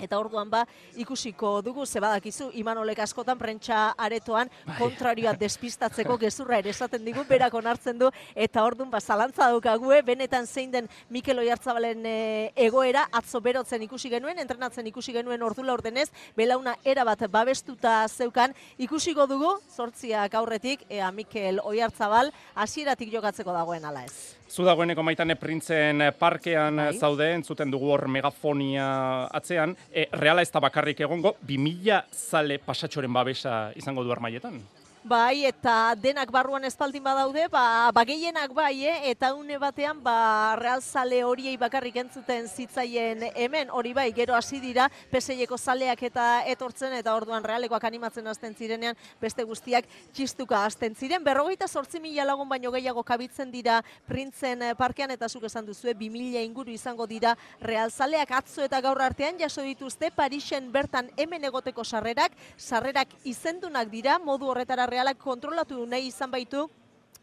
[0.00, 0.64] Eta orduan ba,
[0.96, 4.76] ikusiko dugu, ze badakizu, Imanolek askotan prentsa aretoan bai.
[4.78, 10.46] kontrarioa despistatzeko gezurra ere esaten digu, berak onartzen du, eta orduan ba, zalantza daukagu, benetan
[10.46, 16.08] zein den Mikel Oiartzabalen e, egoera, atzo berotzen ikusi genuen, entrenatzen ikusi genuen ordula ordenez,
[16.36, 24.06] belauna erabat babestuta zeukan, ikusiko dugu, sortziak aurretik, ea Mikel Oiartzabal, hasieratik jokatzeko dagoen ala
[24.08, 24.41] ez.
[24.52, 26.90] Zu dagoeneko maitane printzen parkean bai.
[27.00, 28.88] zaude, entzuten dugu hor megafonia
[29.32, 29.72] atzean.
[29.88, 34.60] E, reala ez da bakarrik egongo, 2000 zale pasatxoren babesa izango du armaietan?
[35.02, 39.10] Bai, eta denak barruan espaldin badaude, ba, ba gehienak bai, eh?
[39.10, 44.86] eta une batean, ba, realzale horiei bakarrik entzuten zitzaien hemen, hori bai, gero hasi dira,
[45.10, 51.24] peseieko zaleak eta etortzen, eta orduan realekoak animatzen hasten zirenean, beste guztiak txistuka hasten ziren.
[51.26, 56.12] Berrogeita sortzi mila lagun baino gehiago kabitzen dira printzen parkean, eta zuk esan duzue, bi
[56.14, 61.82] mila inguru izango dira realzaleak atzo eta gaur artean, jaso dituzte, Parisen bertan hemen egoteko
[61.82, 66.68] sarrerak, sarrerak izendunak dira, modu horretara realak kontrolatu nahi izan baitu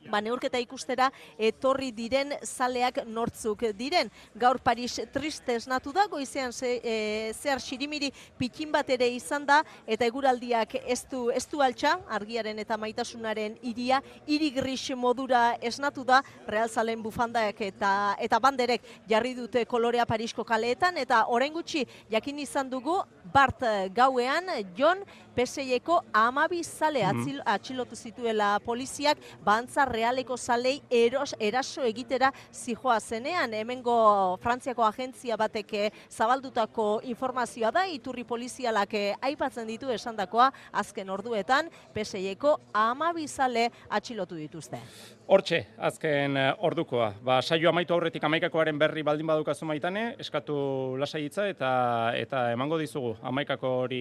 [0.08, 4.10] ba, neurketa ikustera etorri diren zaleak nortzuk diren.
[4.40, 6.96] Gaur Paris triste esnatu da, goizean ze, e,
[7.34, 12.60] zehar xirimiri pikin bat ere izan da, eta eguraldiak ez du, ez du altxa, argiaren
[12.60, 19.36] eta maitasunaren iria, iri gris modura esnatu da, real zalen bufandak eta, eta banderek jarri
[19.36, 23.62] dute kolorea Parisko kaleetan, eta orain gutxi jakin izan dugu, Bart
[23.94, 24.48] gauean,
[24.78, 25.04] John
[25.40, 27.42] Peseieko amabi zale mhm.
[27.46, 33.54] atxilotu zituela poliziak, bantzar realeko zalei eros, eraso egitera zijoa zenean.
[33.54, 41.70] Hemengo Frantziako agentzia bateke zabaldutako informazioa da, iturri polizialak eh, aipatzen ditu esandakoa azken orduetan,
[41.94, 44.82] peseieko amabizale atxilotu dituzte.
[45.30, 47.12] Hortxe, azken eh, ordukoa.
[47.22, 50.56] Ba, saio amaitu aurretik amaikakoaren berri baldin badukazu maitane, eskatu
[50.98, 51.70] lasaiitza eta
[52.18, 54.00] eta emango dizugu amaikako hori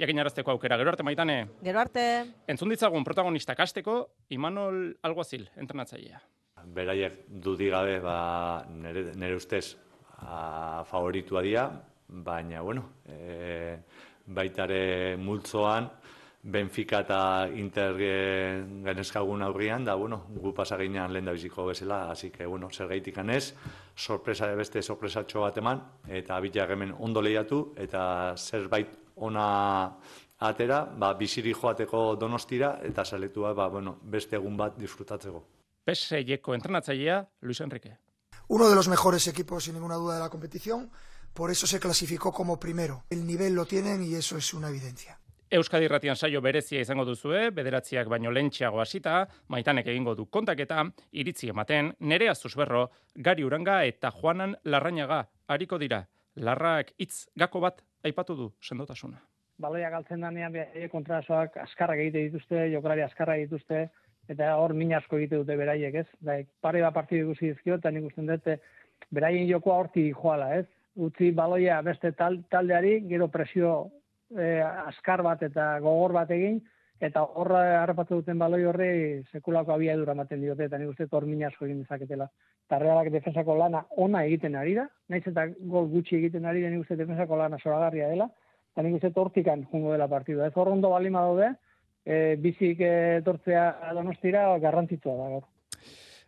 [0.00, 0.78] jakinarazteko aukera.
[0.80, 1.36] Gero arte maitane?
[1.60, 2.04] Gero arte.
[2.48, 3.98] Entzun ditzagun protagonista kasteko,
[4.32, 6.22] Imanol Alguazil, entrenatzailea.
[6.72, 8.16] Beraiek dudi gabe, ba,
[8.72, 9.76] nere, nere ustez,
[10.24, 11.68] a, favoritua dia,
[12.08, 13.76] baina, bueno, e,
[14.24, 15.92] baitare multzoan,
[16.42, 22.46] Benfica eta Inter genezkagun aurrian, da, bueno, gu pasaginean lehen da biziko bezala, así que,
[22.46, 23.54] bueno, zer gaitik anez,
[23.94, 29.98] sorpresa de beste sorpresatxo bat eman, eta abitak hemen ondo lehiatu, eta zerbait ona
[30.40, 35.44] atera, ba, biziri joateko donostira, eta saletua, ba, bueno, beste egun bat disfrutatzeko.
[35.84, 37.98] Peseieko entrenatzailea, Luis Enrique.
[38.48, 40.90] Uno de los mejores equipos, sin ninguna duda, de la competición,
[41.34, 43.04] por eso se clasificó como primero.
[43.10, 45.20] El nivel lo tienen y eso es una evidencia.
[45.50, 51.50] Euskadi Ratian saio berezia izango duzue, bederatziak baino lentxeago hasita, maitanek egingo du kontaketa, iritzi
[51.50, 52.84] ematen, nerea zuzberro,
[53.16, 56.04] gari uranga eta joanan larrainaga, hariko dira,
[56.36, 59.18] larrak hitz gako bat aipatu du sendotasuna.
[59.58, 63.88] baloia galtzen danean behar kontrasoak askarrak egite dituzte, jokalari askarrak dituzte,
[64.28, 66.06] eta hor min asko egite dute beraiek, ez?
[66.20, 68.46] Da, pare bat partidu ikusi dizkio, eta nik usten dut,
[69.10, 70.66] beraien jokoa horti joala, ez?
[70.94, 73.90] Utzi baloia beste taldeari, gero presio
[74.36, 76.60] e, askar bat eta gogor bat egin,
[77.00, 78.90] eta horra harrapatu duten baloi horre
[79.32, 82.28] sekulako abiadura ematen diote, eta nik uste hor min asko egin dezaketela.
[82.68, 86.70] Eta realak defensako lana ona egiten ari da, naiz eta gol gutxi egiten ari da,
[86.70, 88.28] nik uste defensako lana zoragarria dela,
[88.74, 90.46] eta nik uste hortikan jungo dela partidua.
[90.46, 91.54] Ez hor ondo balima daude,
[92.04, 95.32] e, bizik etortzea donostira garrantzitsua da.
[95.36, 95.48] Gaur.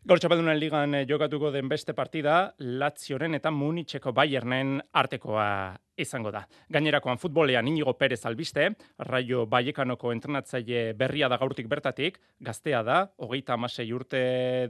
[0.03, 6.45] Txapeldunen ligan eh, jokatuko den beste partida, Lazioren eta Munitzeko Bayernen artekoa izango da.
[6.73, 8.69] Gainerakoan futbolean inigo Perez albiste,
[9.09, 14.23] Raio Baiekanoko entrenatzaile berria da gaurtik bertatik, gaztea da, hogeita amasei urte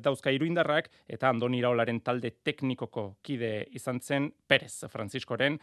[0.02, 5.58] dauzka iruindarrak, eta Andoni Iraolaren talde teknikoko kide izan zen Perez, Franciscoren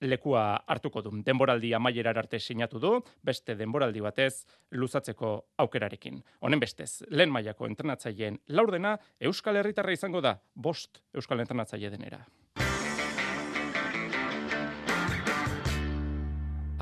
[0.00, 1.12] lekua hartuko du.
[1.24, 6.22] Denboraldi amaierar arte sinatu du, beste denboraldi batez luzatzeko aukerarekin.
[6.40, 12.24] Honen bestez, lehen mailako entrenatzaileen laurdena Euskal Herritarra izango da, bost Euskal Entrenatzaile denera.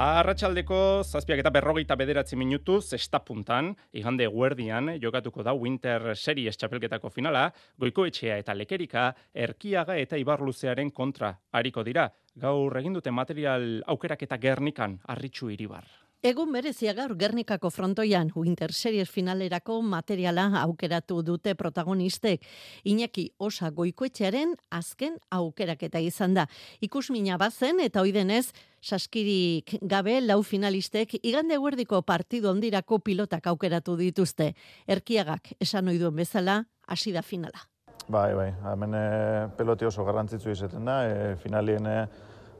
[0.00, 7.10] Arratxaldeko zazpiak eta berrogeita bederatzi minutu zesta puntan, igande guerdian jokatuko da Winter Series txapelketako
[7.12, 12.08] finala, goikoetxea eta lekerika, erkiaga eta ibarluzearen kontra hariko dira.
[12.34, 15.84] Gaur egin dute material aukerak eta gernikan arritxu iribar.
[16.22, 22.44] Egun berezia gaur Gernikako frontoian Winter Series finalerako materiala aukeratu dute protagonistek.
[22.86, 26.46] Iñaki Osa Goikoetxearen azken aukeraketa izan da.
[26.78, 34.52] Ikusmina bazen eta oidenez saskirik gabe lau finalistek igande guerdiko partidu ondirako pilotak aukeratu dituzte.
[34.86, 37.66] Erkiagak esan ohi duen bezala hasi da finala.
[38.06, 42.06] Bai, bai, hemen eh, peloti oso garrantzitsu izaten da, e, finalien eh,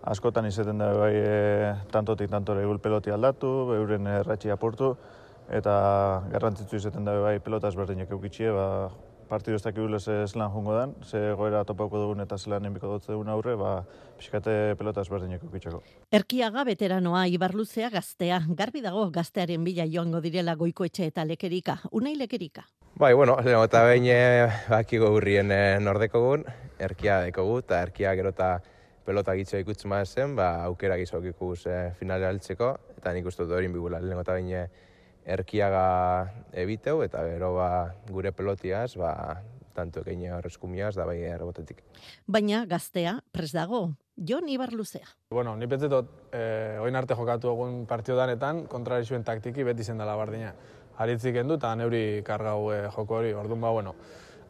[0.03, 4.97] askotan izaten da bai e, tantotik tantore egul peloti aldatu, euren erratxi aportu,
[5.51, 5.75] eta
[6.33, 8.67] garrantzitsu izaten da bai pelotaz berdinak eukitxie, ba,
[9.33, 13.13] partidu ez dakik ez lan jungo den, ze goera topauko dugun eta zelan enbiko dutze
[13.13, 13.85] dugun aurre, ba,
[14.19, 15.83] pixkate pelotaz berdinak eukitxeko.
[16.13, 22.17] Erkiaga veteranoa Ibarluzea gaztea, garbi dago gaztearen bila joango direla goiko etxe eta lekerika, unai
[22.17, 22.67] lekerika.
[22.99, 26.37] Bai, bueno, eta behin eh, bakiko gurrien eh, nordeko
[26.79, 28.59] erkia dekogu, eta erkia gero eta
[29.07, 33.45] pelota gitzo ikutzen ma zen, ba, aukera gizok ikus e, finale altzeko, eta nik uste
[33.45, 34.67] dut hori bigula, lehen eta bine
[35.23, 35.87] erkiaga
[36.65, 37.69] ebiteu, eta gero ba,
[38.11, 39.13] gure pelotiaz, ba,
[39.75, 41.83] tanto ekeine horrezkumiaz, da bai errebotetik.
[42.27, 45.09] Baina gaztea, pres dago, Jon Ibar Luzea.
[45.31, 50.17] Bueno, ni pentsetot, eh, oin arte jokatu egun partio danetan, kontrarizuen taktiki beti zen dela
[50.17, 50.53] bardina.
[51.01, 53.95] Haritzik endu, eta neuri kargau eh, joko hori, orduan ba, bueno,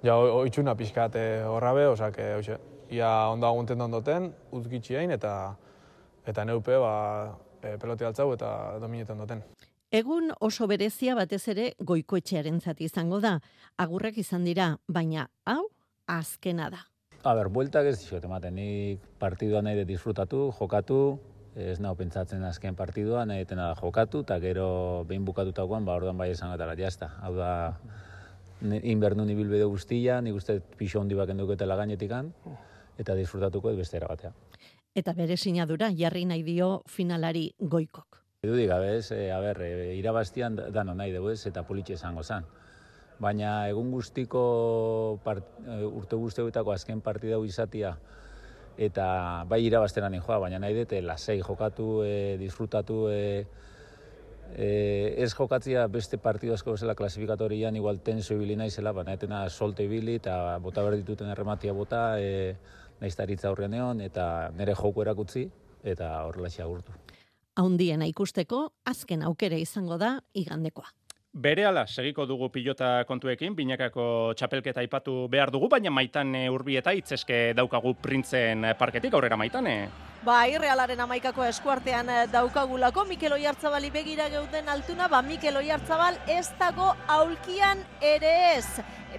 [0.03, 2.59] ja, oitxuna pixkate horrabe, osak, hoxe,
[2.93, 5.57] ia ondo agunten ondoten, uzgitxiain eta
[6.29, 6.95] eta neupe ba,
[7.63, 9.43] e, peloti altzau eta dominetan duten.
[9.93, 13.39] Egun oso berezia batez ere goikoetxearen zati izango da.
[13.77, 15.67] Agurrek izan dira, baina hau
[16.09, 16.87] azkena da.
[17.23, 21.19] A ber, bueltak ez dixot ematen, nik partidua nahi de disfrutatu, jokatu,
[21.55, 26.19] ez nahi pentsatzen azken partidua, nahi detena da jokatu, eta gero behin bukatutakoan, ba, orduan
[26.19, 27.13] bai esan eta jazta.
[27.21, 27.53] Hau da,
[28.63, 32.33] inbernu nibilbide guztia, nik uste pixo hondi baken duketela gainetikan,
[32.99, 34.33] eta disfrutatuko ez beste erabatea.
[34.95, 38.19] Eta bere sinadura jarri nahi dio finalari goikok.
[38.43, 42.23] Edu diga, bez, e, a ber, e, irabaztian dano nahi dugu ez, eta politxe esango
[42.23, 42.45] zan.
[43.23, 47.97] Baina egun guztiko part, e, urte guztietako azken partida izatia
[48.77, 53.47] eta bai irabaztera joa, baina nahi dute lasei jokatu, e, disfrutatu, e,
[54.57, 59.85] e, ez jokatzia beste partidu asko bezala klasifikatorian igual tenso ibili naizela, baina etena solte
[59.85, 62.57] ibili eta bota berdituten errematia bota, e,
[63.03, 64.25] naiztaritza aurrean egon, eta
[64.57, 65.47] nire joko erakutzi,
[65.83, 66.95] eta horrela agurtu.
[67.59, 70.89] Haundiena ikusteko, azken aukere izango da igandekoa.
[71.33, 77.55] Bere ala, segiko dugu pilota kontuekin, binakako txapelketa aipatu behar dugu, baina maitane urbieta itzeske
[77.57, 79.77] daukagu printzen parketik, aurrera maitane.
[80.27, 86.51] Ba, irrealaren amaikako eskuartean eh, daukagulako, Mikel Oiartzabali begira geuden altuna, ba, Mikel Oiartzabal ez
[86.61, 87.81] dago aulkian
[88.13, 88.69] ere ez.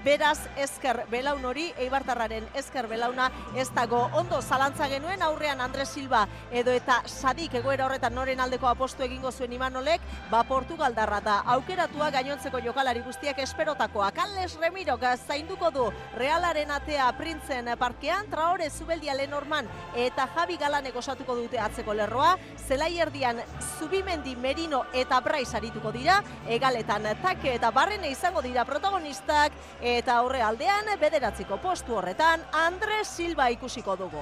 [0.02, 6.24] Beraz, ezker belaun hori, eibartarraren ezker belauna ez dago ondo zalantza genuen, aurrean Andres Silva
[6.52, 11.36] edo eta sadik egoera horretan noren aldeko apostu egingo zuen imanolek, ba Portugaldarra da.
[11.56, 14.12] Aukeratua gainontzeko jokalari guztiak esperotakoa.
[14.12, 21.36] Carles Remiro zainduko du realaren atea printzen parkean, traore zubeldia lenorman eta Javi Galane osatuko
[21.36, 22.38] dute atzeko lerroa,
[22.68, 23.41] zelai erdian
[23.80, 29.52] Zubimendi, Merino eta Brais arituko dira, egaletan take eta barrene izango dira protagonistak,
[29.84, 34.22] eta aurre aldean bederatziko postu horretan Andre Silva ikusiko dugu.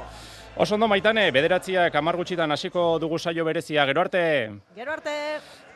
[0.57, 4.23] Oso ondo maitane, bederatziak amar gutxitan hasiko dugu saio berezia, gero arte!
[4.75, 5.13] Gero arte!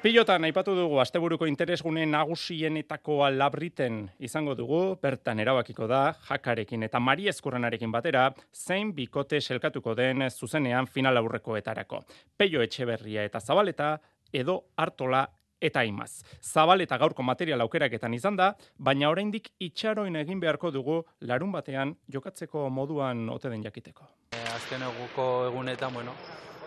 [0.02, 7.30] Pilotan aipatu dugu asteburuko interesgune nagusienetako labriten izango dugu, bertan erabakiko da, jakarekin eta mari
[7.32, 12.04] eskurrenarekin batera, zein bikote selkatuko den zuzenean final aurrekoetarako.
[12.38, 13.96] Peio etxeberria eta zabaleta,
[14.34, 15.28] edo hartola
[15.66, 16.24] eta imaz.
[16.42, 22.70] Zabaleta gaurko material aukeraketan izan da, baina oraindik itxaroin egin beharko dugu larun batean jokatzeko
[22.70, 24.08] moduan ote den jakiteko
[24.56, 26.14] azken eguko egunetan, bueno,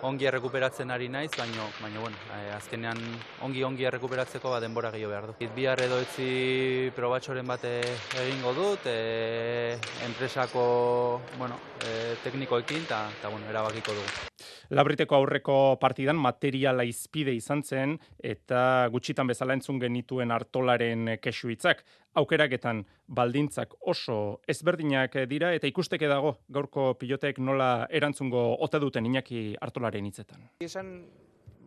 [0.06, 2.98] ongi errekuperatzen ari naiz, baina, baina bueno, eh, azkenean
[3.46, 5.48] ongi ongi errekuperatzeko ba denbora gehiago behar du.
[5.56, 7.72] Bihar edo etzi probatxoren bate
[8.22, 9.74] egingo dut, e,
[10.06, 14.28] enpresako, bueno, e, teknikoekin, eta, bueno, erabakiko dugu.
[14.70, 21.82] Labriteko aurreko partidan materiala izpide izan zen eta gutxitan bezala entzun genituen hartolaren kesu hitzak.
[22.14, 29.56] Aukeraketan baldintzak oso ezberdinak dira eta ikusteke dago gaurko pilotek nola erantzungo ote duten Iñaki
[29.60, 30.48] hartolaren hitzetan.
[30.60, 31.06] Esan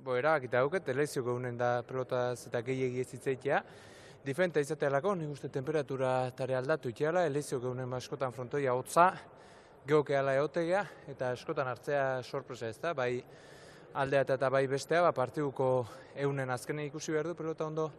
[0.04, 3.62] bo erabakita dauket telezio geunen da pelotaz eta gehiegi ez hitzaitea.
[4.26, 9.08] Diferenta izatealako, nik uste temperatura tare aldatu itxeala, elezio geunen maskotan frontoia hotza,
[9.88, 13.24] geoke ala eotegea, eta eskotan hartzea sorpresa ez da, bai
[13.98, 17.89] aldea eta bai bestea, ba, partiduko eunen azkenen ikusi behar du pelota ondo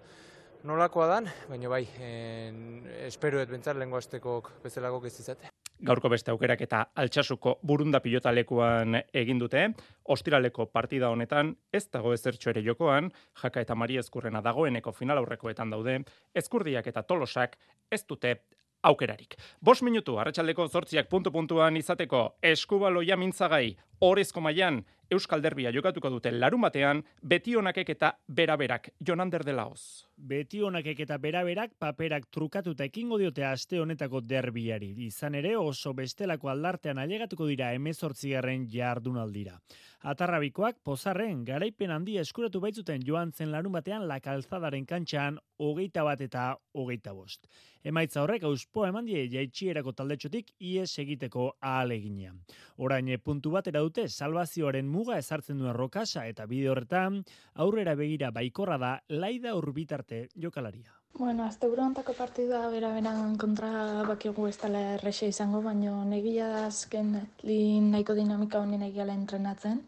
[0.65, 5.51] nolakoa dan, baina bai, en, esperoet bentsar lengua aztekok bezalako ez.
[5.83, 9.67] Gaurko beste aukerak eta altxasuko burunda pilotalekuan egin dute,
[10.15, 13.11] ostiraleko partida honetan ez dago ezertxo ere jokoan,
[13.43, 15.99] jaka eta mari ezkurrena dagoeneko final aurrekoetan daude,
[16.35, 17.59] ezkurdiak eta tolosak
[17.91, 18.37] ez dute
[18.83, 19.35] aukerarik.
[19.61, 24.83] Bos minutu, arratsaldeko zortziak puntu-puntuan izateko eskubaloia mintzagai, horrezko mailan
[25.13, 30.07] Euskal Derbia jokatuko dute larun batean, beti honakek eta beraberak, Jonander de Laoz.
[30.17, 34.93] Beti honakek eta beraberak paperak trukatuta ekingo diote aste honetako derbiari.
[35.05, 39.59] Izan ere oso bestelako aldartean ailegatuko dira emezortzigarren jardunaldira.
[40.03, 46.21] Atarrabikoak pozarren garaipen handia eskuratu baitzuten joan zen larun batean la kalzadaren kantxan hogeita bat
[46.25, 47.47] eta hogeita bost.
[47.87, 52.35] Emaitza horrek auspoa eman die jaitxierako taldetxotik ies egiteko ahalegina.
[52.79, 57.23] Orain puntu bat dute salvazioaren muga ezartzen duen rokasa eta bide horretan
[57.67, 60.95] aurrera begira baikorra da laida urbitarte jokalaria.
[61.19, 63.71] Bueno, azte burontako partidua bera beran kontra
[64.09, 67.11] bakigu ez dela errexe izango, baina negia da azken
[67.43, 69.83] lin nahiko dinamika honen egiala entrenatzen.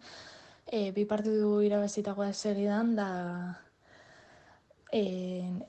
[0.67, 3.09] E, bi partidu irabazitago da segidan, da
[4.93, 5.03] e,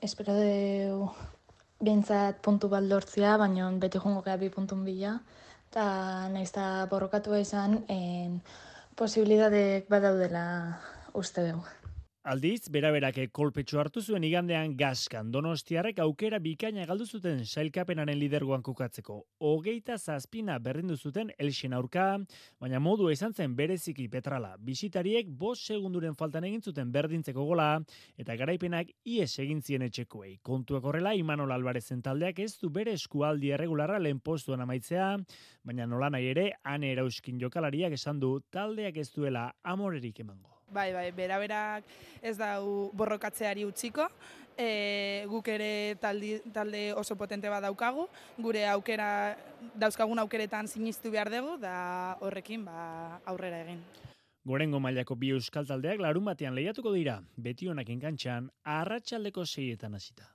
[0.02, 0.52] espero de
[1.88, 5.16] bintzat puntu baldortzia, baina beti jongo gara bi puntun bila.
[5.70, 5.86] Eta
[6.36, 8.40] nahiz da borrokatu izan, en,
[8.96, 10.44] posibilidadek badaudela
[11.14, 11.75] uste dugu.
[12.26, 19.20] Aldiz, beraberak kolpetxo hartu zuen igandean gaskan donostiarrek aukera bikaina galdu zuten sailkapenaren lidergoan kukatzeko.
[19.46, 22.06] Hogeita zazpina berrindu zuten elxen aurka,
[22.58, 24.56] baina modu izan zen bereziki petrala.
[24.58, 27.68] Bisitariek bos segunduren faltan egin zuten berdintzeko gola,
[28.18, 30.40] eta garaipenak ies egin zien etxekoei.
[30.42, 35.14] Kontuak horrela, Imanol Albarezen taldeak ez du bere eskualdi erregularra lehen postuan amaitzea,
[35.62, 40.55] baina nola nahi ere, ane erauskin jokalariak esan du taldeak ez duela amorerik emango.
[40.66, 41.84] Bai, bai, beraberak
[42.22, 44.08] ez da borrokatzeari utziko,
[44.58, 48.08] e, guk ere taldi, talde oso potente bat daukagu,
[48.42, 49.36] gure aukera,
[49.78, 53.80] dauzkagun aukeretan sinistu behar dugu, da horrekin ba, aurrera egin.
[54.46, 60.30] Gorengo mailako bi euskal taldeak larun batean lehiatuko dira, beti honak enkantxan, arratsaldeko seietan hasita.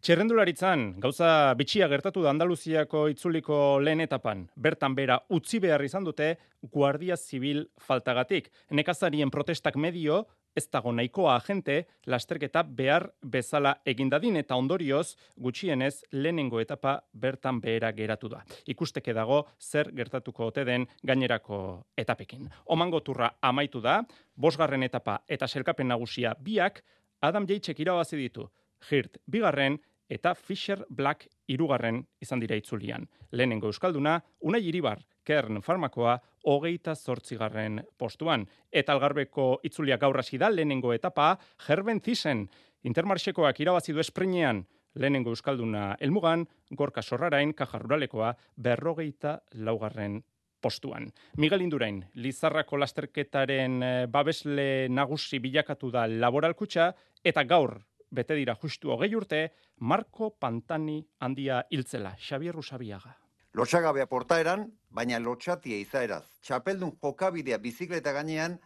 [0.00, 4.46] Txerrendularitzan, gauza bitxia gertatu da Andaluziako itzuliko lehen etapan.
[4.56, 6.30] Bertan bera utzi behar izan dute
[6.72, 8.46] Guardia Zibil faltagatik.
[8.72, 10.22] Nekazarien protestak medio,
[10.56, 11.74] ez dago nahikoa agente,
[12.06, 18.40] lasterketa behar bezala egindadin eta ondorioz gutxienez lehenengo etapa bertan behera geratu da.
[18.72, 21.60] Ikusteke dago zer gertatuko ote den gainerako
[22.00, 22.48] etapekin.
[22.72, 24.00] Omango turra amaitu da,
[24.34, 26.80] bosgarren etapa eta selkapen nagusia biak,
[27.20, 28.48] Adam Jaitzek irabazi ditu.
[28.88, 29.76] Hirt, bigarren,
[30.10, 33.06] eta Fisher Black irugarren izan dira itzulian.
[33.30, 36.16] Lehenengo Euskalduna, Unai Iribar, Kern Farmakoa,
[36.50, 38.46] hogeita zortzigarren postuan.
[38.72, 41.36] Eta algarbeko itzulia gaur hasi da, lehenengo etapa,
[41.66, 42.48] Gerben Zisen,
[42.82, 50.22] Intermarxekoak irabazi du esprinean, lehenengo Euskalduna elmugan, Gorka Sorrarain, Kajaruralekoa, berrogeita laugarren
[50.60, 51.06] postuan.
[51.36, 56.90] Miguel Indurain, Lizarrako lasterketaren eh, babesle nagusi bilakatu da laboralkutxa,
[57.24, 57.78] eta gaur
[58.10, 63.16] bete dira justu hogei urte, Marco Pantani handia hiltzela, Xavier Rusabiaga.
[63.54, 66.24] Lotxagabea portaeran, baina lotxatia izaeraz.
[66.42, 68.58] Txapeldun jokabidea bizikleta gainean,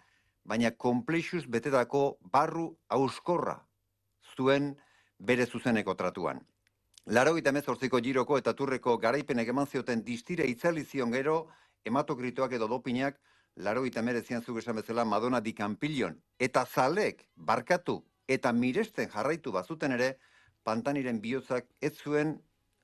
[0.45, 3.63] baina komplexuz betetako barru auskorra
[4.35, 4.75] zuen
[5.19, 6.41] bere zuzeneko tratuan.
[7.07, 11.49] Laro gita mezortziko giroko eta turreko garaipenek eman zioten distire itzalizion gero,
[11.85, 13.21] hematokritoak edo dopinak,
[13.57, 19.53] laro eta merezian zuk esan bezala Madonna di Campillon, eta zalek barkatu eta miresten jarraitu
[19.53, 20.17] bazuten ere,
[20.65, 22.39] pantaniren bihotzak ez zuen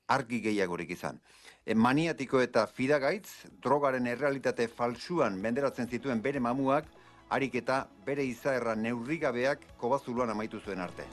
[0.09, 1.20] argi gehiagorik izan.
[1.64, 3.28] E, maniatiko eta fidagaitz,
[3.62, 6.91] drogaren errealitate falsuan menderatzen zituen bere mamuak,
[7.30, 11.07] harik eta bere izaerra neurrigabeak kobazuluan amaitu zuen arte.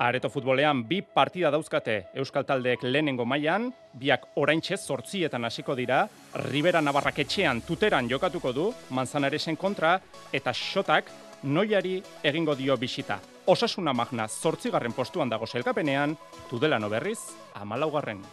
[0.00, 3.66] Areto futbolean bi partida dauzkate Euskal Taldeek lehenengo mailan,
[4.00, 6.06] biak oraintxe zortzietan hasiko dira,
[6.46, 9.98] Ribera Navarrak etxean tuteran jokatuko du, Manzanaresen kontra,
[10.32, 13.18] eta xotak noiari egingo dio bisita.
[13.44, 16.16] Osasuna magna zortzigarren postuan dago selkapenean,
[16.48, 17.18] tudela berriz,
[17.60, 18.24] amalaugarren.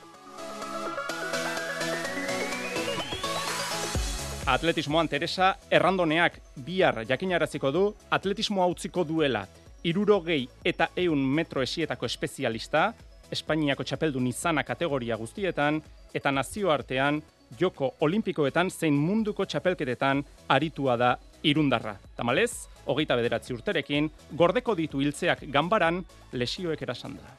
[4.45, 7.95] Atletismoan Teresa errandoneak bihar jakinaraziko du.
[8.09, 9.45] Atletismoa utziko duela
[9.83, 12.93] irurogei eta eun metro esietako espezialista,
[13.31, 15.81] Espainiako txapeldun izana kategoria guztietan,
[16.15, 17.21] eta nazioartean
[17.59, 21.09] joko olimpikoetan zein munduko txapelketetan aritua da
[21.43, 21.97] irundarra.
[22.15, 26.03] Tamalez, hogeita bederatzi urterekin, gordeko ditu hiltzeak ganbaran
[26.33, 27.35] lesioek erasan da.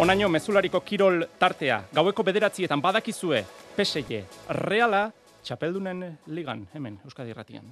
[0.00, 3.42] Onaino mezulariko kirol tartea, gaueko bederatzietan badakizue,
[3.76, 4.22] PSG,
[4.64, 5.10] reala,
[5.44, 7.68] txapeldunen ligan, hemen, Euskadi Ratian.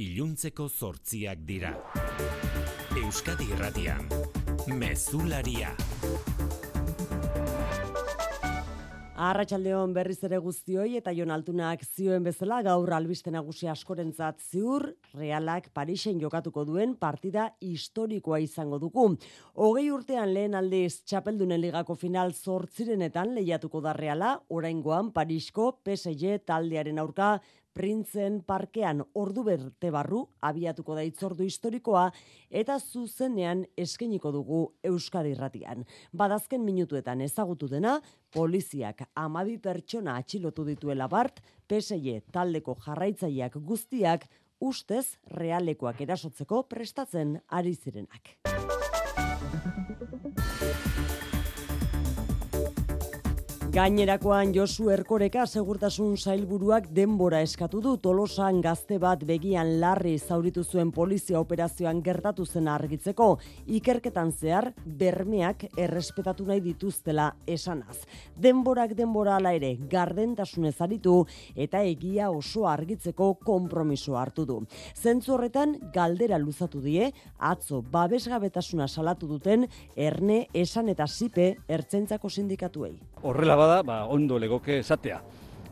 [0.00, 1.74] Iluntzeko zortziak dira.
[2.96, 4.06] Euskadi Irratian,
[4.72, 5.74] Mezularia.
[9.20, 15.68] Arratxaldeon berriz ere guztioi eta Jon Altunak zioen bezala gaur albiste nagusi askorentzat ziur, realak
[15.76, 19.04] Parisen jokatuko duen partida historikoa izango dugu.
[19.60, 27.04] Hogei urtean lehen aldiz txapeldunen ligako final zortzirenetan lehiatuko da reala, oraingoan Parisko PSG taldearen
[27.04, 27.34] aurka
[27.72, 32.08] Printzen parkean ordu berte barru abiatuko da itzordu historikoa
[32.50, 35.84] eta zuzenean eskeniko dugu Euskadi Irratian.
[36.12, 38.00] Badazken minutuetan ezagutu dena,
[38.34, 44.26] poliziak amadi pertsona atxilotu dituela bart, PSE taldeko jarraitzaileak guztiak
[44.60, 48.36] ustez realekoak erasotzeko prestatzen ari zirenak.
[53.70, 60.88] Gainerakoan Josu Erkoreka segurtasun sailburuak denbora eskatu du Tolosan gazte bat begian larri zauritu zuen
[60.90, 63.28] polizia operazioan gertatu zen argitzeko
[63.78, 68.00] ikerketan zehar bermeak errespetatu nahi dituztela esanaz.
[68.34, 71.14] Denborak denbora ala ere gardentasunez aritu
[71.54, 74.58] eta egia oso argitzeko konpromiso hartu du.
[74.96, 82.96] Zentzu horretan galdera luzatu die atzo babesgabetasuna salatu duten erne esan eta sipe ertzentzako sindikatuei.
[83.22, 85.20] Horrela bada, ba, ondo legoke esatea.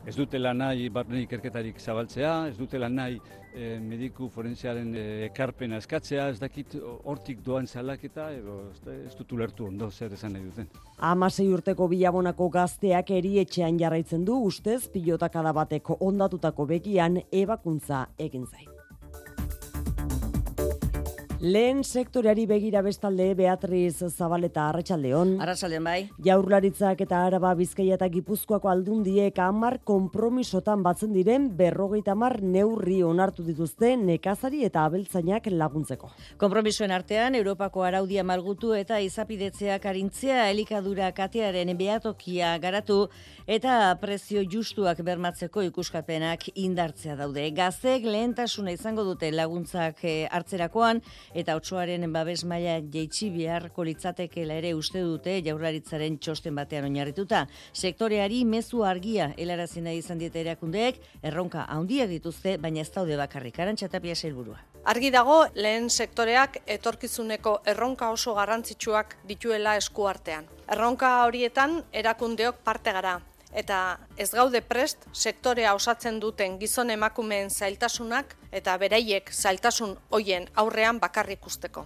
[0.07, 3.19] Ez dutela nahi barne ikerketarik zabaltzea, ez dutela nahi
[3.53, 8.61] e, mediku forensearen e, ekarpena eskatzea, ez dakit hortik doan zalaketa, edo
[8.95, 10.71] ez dut ulertu ondo zer esan nahi duten.
[11.11, 18.68] Amasei urteko bilabonako gazteak erietxean jarraitzen du, ustez pilotakada bateko ondatutako begian ebakuntza egin zain.
[21.39, 25.37] Lehen sektoreari begira bestalde Beatriz Zabaleta Arratsaldeon.
[25.39, 26.09] Arratsaldeon bai.
[26.19, 33.93] Jaurlaritzak eta Araba Bizkaia eta Gipuzkoako aldundiek 10 konpromisotan batzen diren 50 neurri onartu dituzte
[33.95, 36.09] nekazari eta abeltzainak laguntzeko.
[36.43, 43.07] Konpromisoen artean Europako araudia malgutu eta izapidetzeak arintzea elikadura katearen beatokia garatu
[43.47, 47.47] eta prezio justuak bermatzeko ikuskapenak indartzea daude.
[47.55, 50.99] Gazteek lehentasuna izango dute laguntzak eh, hartzerakoan
[51.33, 57.45] eta otsoaren babes maila jeitsi beharko litzatekeela ere uste dute jaurlaritzaren txosten batean oinarrituta.
[57.73, 63.59] Sektoreari mezu argia helarazi nahi izan diete erakundeek, erronka handia dituzte, baina ez daude bakarrik
[63.59, 64.59] arantxatapia helburua.
[64.89, 70.47] Argi dago lehen sektoreak etorkizuneko erronka oso garrantzitsuak dituela eskuartean.
[70.71, 73.19] Erronka horietan erakundeok parte gara,
[73.53, 80.99] eta ez gaude prest sektorea osatzen duten gizon emakumeen zailtasunak eta beraiek zailtasun hoien aurrean
[80.99, 81.85] bakarrik usteko.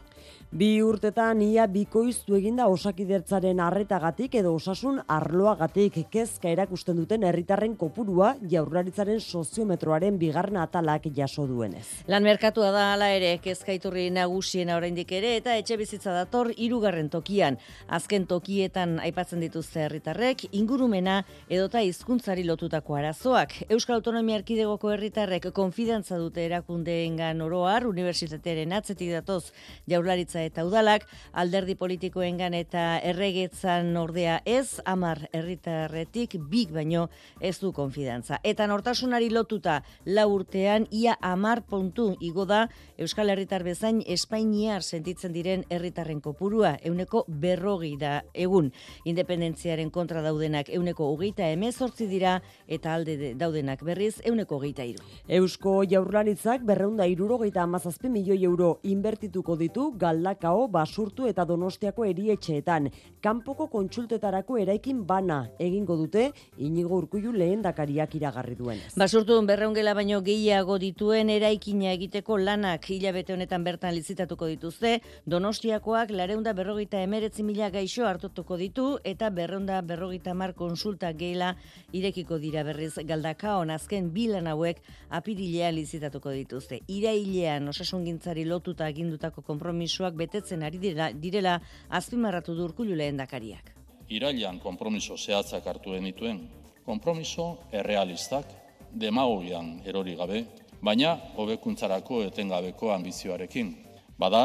[0.54, 8.36] Bi urtetan ia bikoiztu eginda osakidertzaren arretagatik edo osasun arloagatik kezka erakusten duten herritarren kopurua
[8.52, 12.06] jaurlaritzaren soziometroaren bigarren atalak jaso duenez.
[12.08, 17.58] Lan merkatua da hala ere kezkaiturri nagusien oraindik ere eta etxe bizitza dator hirugarren tokian.
[17.88, 21.24] Azken tokietan aipatzen dituzte herritarrek ingurumena
[21.54, 23.54] edota hizkuntzari lotutako arazoak.
[23.74, 29.52] Euskal Autonomia Erkidegoko herritarrek konfidantza dute erakundeengan oroar, unibertsitatearen atzetik datoz
[29.90, 31.06] jaurlaritza eta udalak,
[31.44, 37.08] alderdi politikoengan eta erregetzan ordea ez, amar herritarretik big baino
[37.40, 38.40] ez du konfidantza.
[38.44, 42.66] Eta nortasunari lotuta lau urtean ia amar puntu igo da
[42.98, 48.72] Euskal Herritar bezain Espainiar sentitzen diren herritarren kopurua euneko berrogi da egun.
[49.06, 55.04] Independentziaren kontra daudenak euneko hogeita emezortzi dira eta alde daudenak berriz euneko hogeita iru.
[55.28, 62.90] Eusko jaurlaritzak berreunda irurogeita amazazpi milioi euro inbertituko ditu galdakao, basurtu eta donostiako erietxeetan.
[63.22, 68.94] Kanpoko kontsultetarako eraikin bana egingo dute inigo urkuiu lehen dakariak iragarri duenez.
[68.98, 76.54] Basurtu berreungela baino gehiago dituen eraikina egiteko lanak hilabete honetan bertan lizitatuko dituzte, donostiakoak lareunda
[76.54, 81.56] berrogeita emeretzi mila gaixo hartutuko ditu eta berreunda berrogeita mar konsulta geila
[81.94, 86.80] irekiko dira berriz galdakaon azken bilan hauek apirilean lizitatuko dituzte.
[86.88, 91.60] Irailean osasungintzari lotuta agindutako konpromisoak betetzen ari direla, direla
[91.90, 93.74] azpimarratu du urkullu lehen dakariak.
[94.10, 96.44] Irailean konpromiso zehatzak hartu genituen,
[96.86, 98.46] konpromiso errealistak,
[98.94, 100.46] demagogian erori gabe,
[100.84, 103.74] baina hobekuntzarako etengabeko ambizioarekin.
[104.20, 104.44] Bada,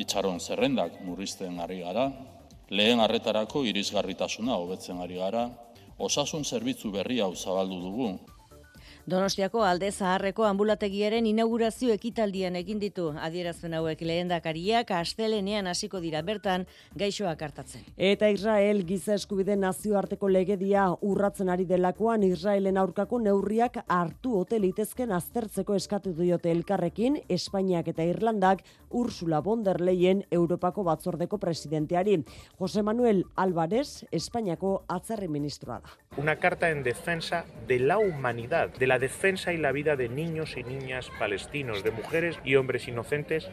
[0.00, 2.06] itxaron zerrendak murrizten ari gara,
[2.70, 5.48] lehen arretarako irisgarritasuna hobetzen ari gara,
[6.00, 8.10] osasun zerbitzu berri hau zabaldu dugu,
[9.10, 16.66] Donostiako alde zaharreko ambulategiaren inaugurazio ekitaldian egin ditu adierazpen hauek lehendakariak astelenean hasiko dira bertan
[17.00, 17.88] gaixoak hartatzen.
[18.10, 25.10] Eta Israel giza eskubide nazioarteko legedia urratzen ari delakoan Israelen aurkako neurriak hartu ote litezken
[25.16, 32.20] aztertzeko eskatu diote elkarrekin Espainiak eta Irlandak Ursula von der Leyen Europako batzordeko presidenteari.
[32.60, 35.98] Jose Manuel Álvarez Espainiako atzerri ministroa da.
[36.16, 40.56] Una carta en defensa de la humanidad, de la defensa y la vida de niños
[40.56, 43.50] y niñas palestinos, de mujeres y hombres inocentes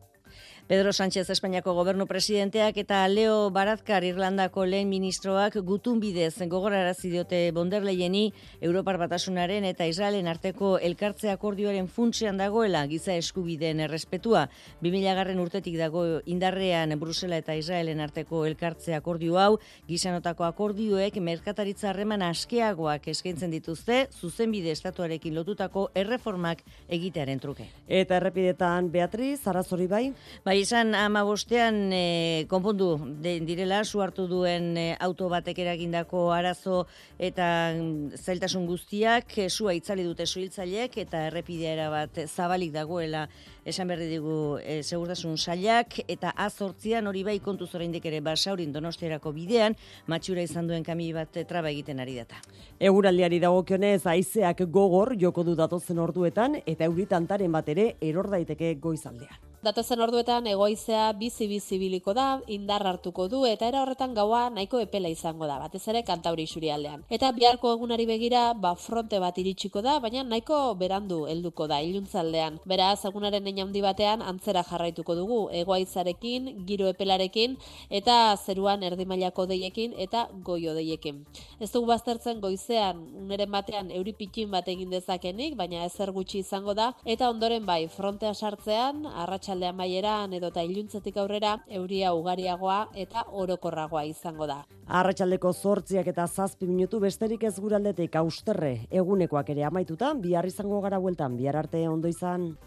[0.68, 7.38] Pedro Sánchez Espainiako gobernu presidenteak eta Leo Barazkar Irlandako lehen ministroak gutun bidez gogorarazi diote
[7.56, 14.50] Bonderleyeni Europar Batasunaren eta Israelen arteko elkartze akordioaren funtsean dagoela giza eskubideen errespetua.
[14.82, 21.94] 2000 garren urtetik dago indarrean Brusela eta Israelen arteko elkartze akordio hau, gizanotako akordioek merkataritza
[21.94, 27.72] harreman askeagoak eskaintzen dituzte, zuzenbide estatuarekin lotutako erreformak egitearen truke.
[27.88, 30.06] Eta errepidetan Beatriz, Arazori bai?
[30.44, 36.32] Bai, izan ama bostean e, konpondu de, direla, su hartu duen e, auto batek eragindako
[36.34, 36.86] arazo
[37.20, 43.28] eta mm, zailtasun guztiak, e, sua itzali dute suhiltzaileek eta errepidea bat zabalik dagoela
[43.68, 49.34] esan berri digu e, segurtasun sailak eta azortzian hori bai kontu zoraindik ere basaurin donostiarako
[49.36, 49.76] bidean,
[50.08, 52.40] matxura izan duen kami bat traba egiten ari data.
[52.80, 59.47] Eguraldiari dagokionez haizeak gogor joko du datozen orduetan eta euritantaren bat ere eror daiteke goizaldean.
[59.66, 64.78] Datozen orduetan egoizea bizi bizi biliko da, indar hartuko du eta era horretan gaua nahiko
[64.78, 67.04] epela izango da, batez ere kantauri aldean.
[67.10, 72.60] Eta biharko egunari begira, ba fronte bat iritsiko da, baina nahiko berandu helduko da iluntzaldean.
[72.66, 77.58] Beraz, egunaren handi batean antzera jarraituko dugu, egoaizarekin, giro epelarekin
[77.90, 81.26] eta zeruan erdimailako deiekin eta goio deiekin.
[81.60, 86.94] Ez dugu baztertzen goizean, uneren batean euripitin bat egin dezakenik, baina ezer gutxi izango da,
[87.06, 93.24] eta ondoren bai, frontea sartzean, arratsa arratsaldean baieran edo ta iluntzetik aurrera euria ugariagoa eta
[93.32, 94.66] orokorragoa izango da.
[94.88, 101.00] Arratsaldeko 8 eta 7 minutu besterik ez guraldetik austerre egunekoak ere amaituta bihar izango gara
[101.00, 102.58] bueltan bihar arte ondo izan.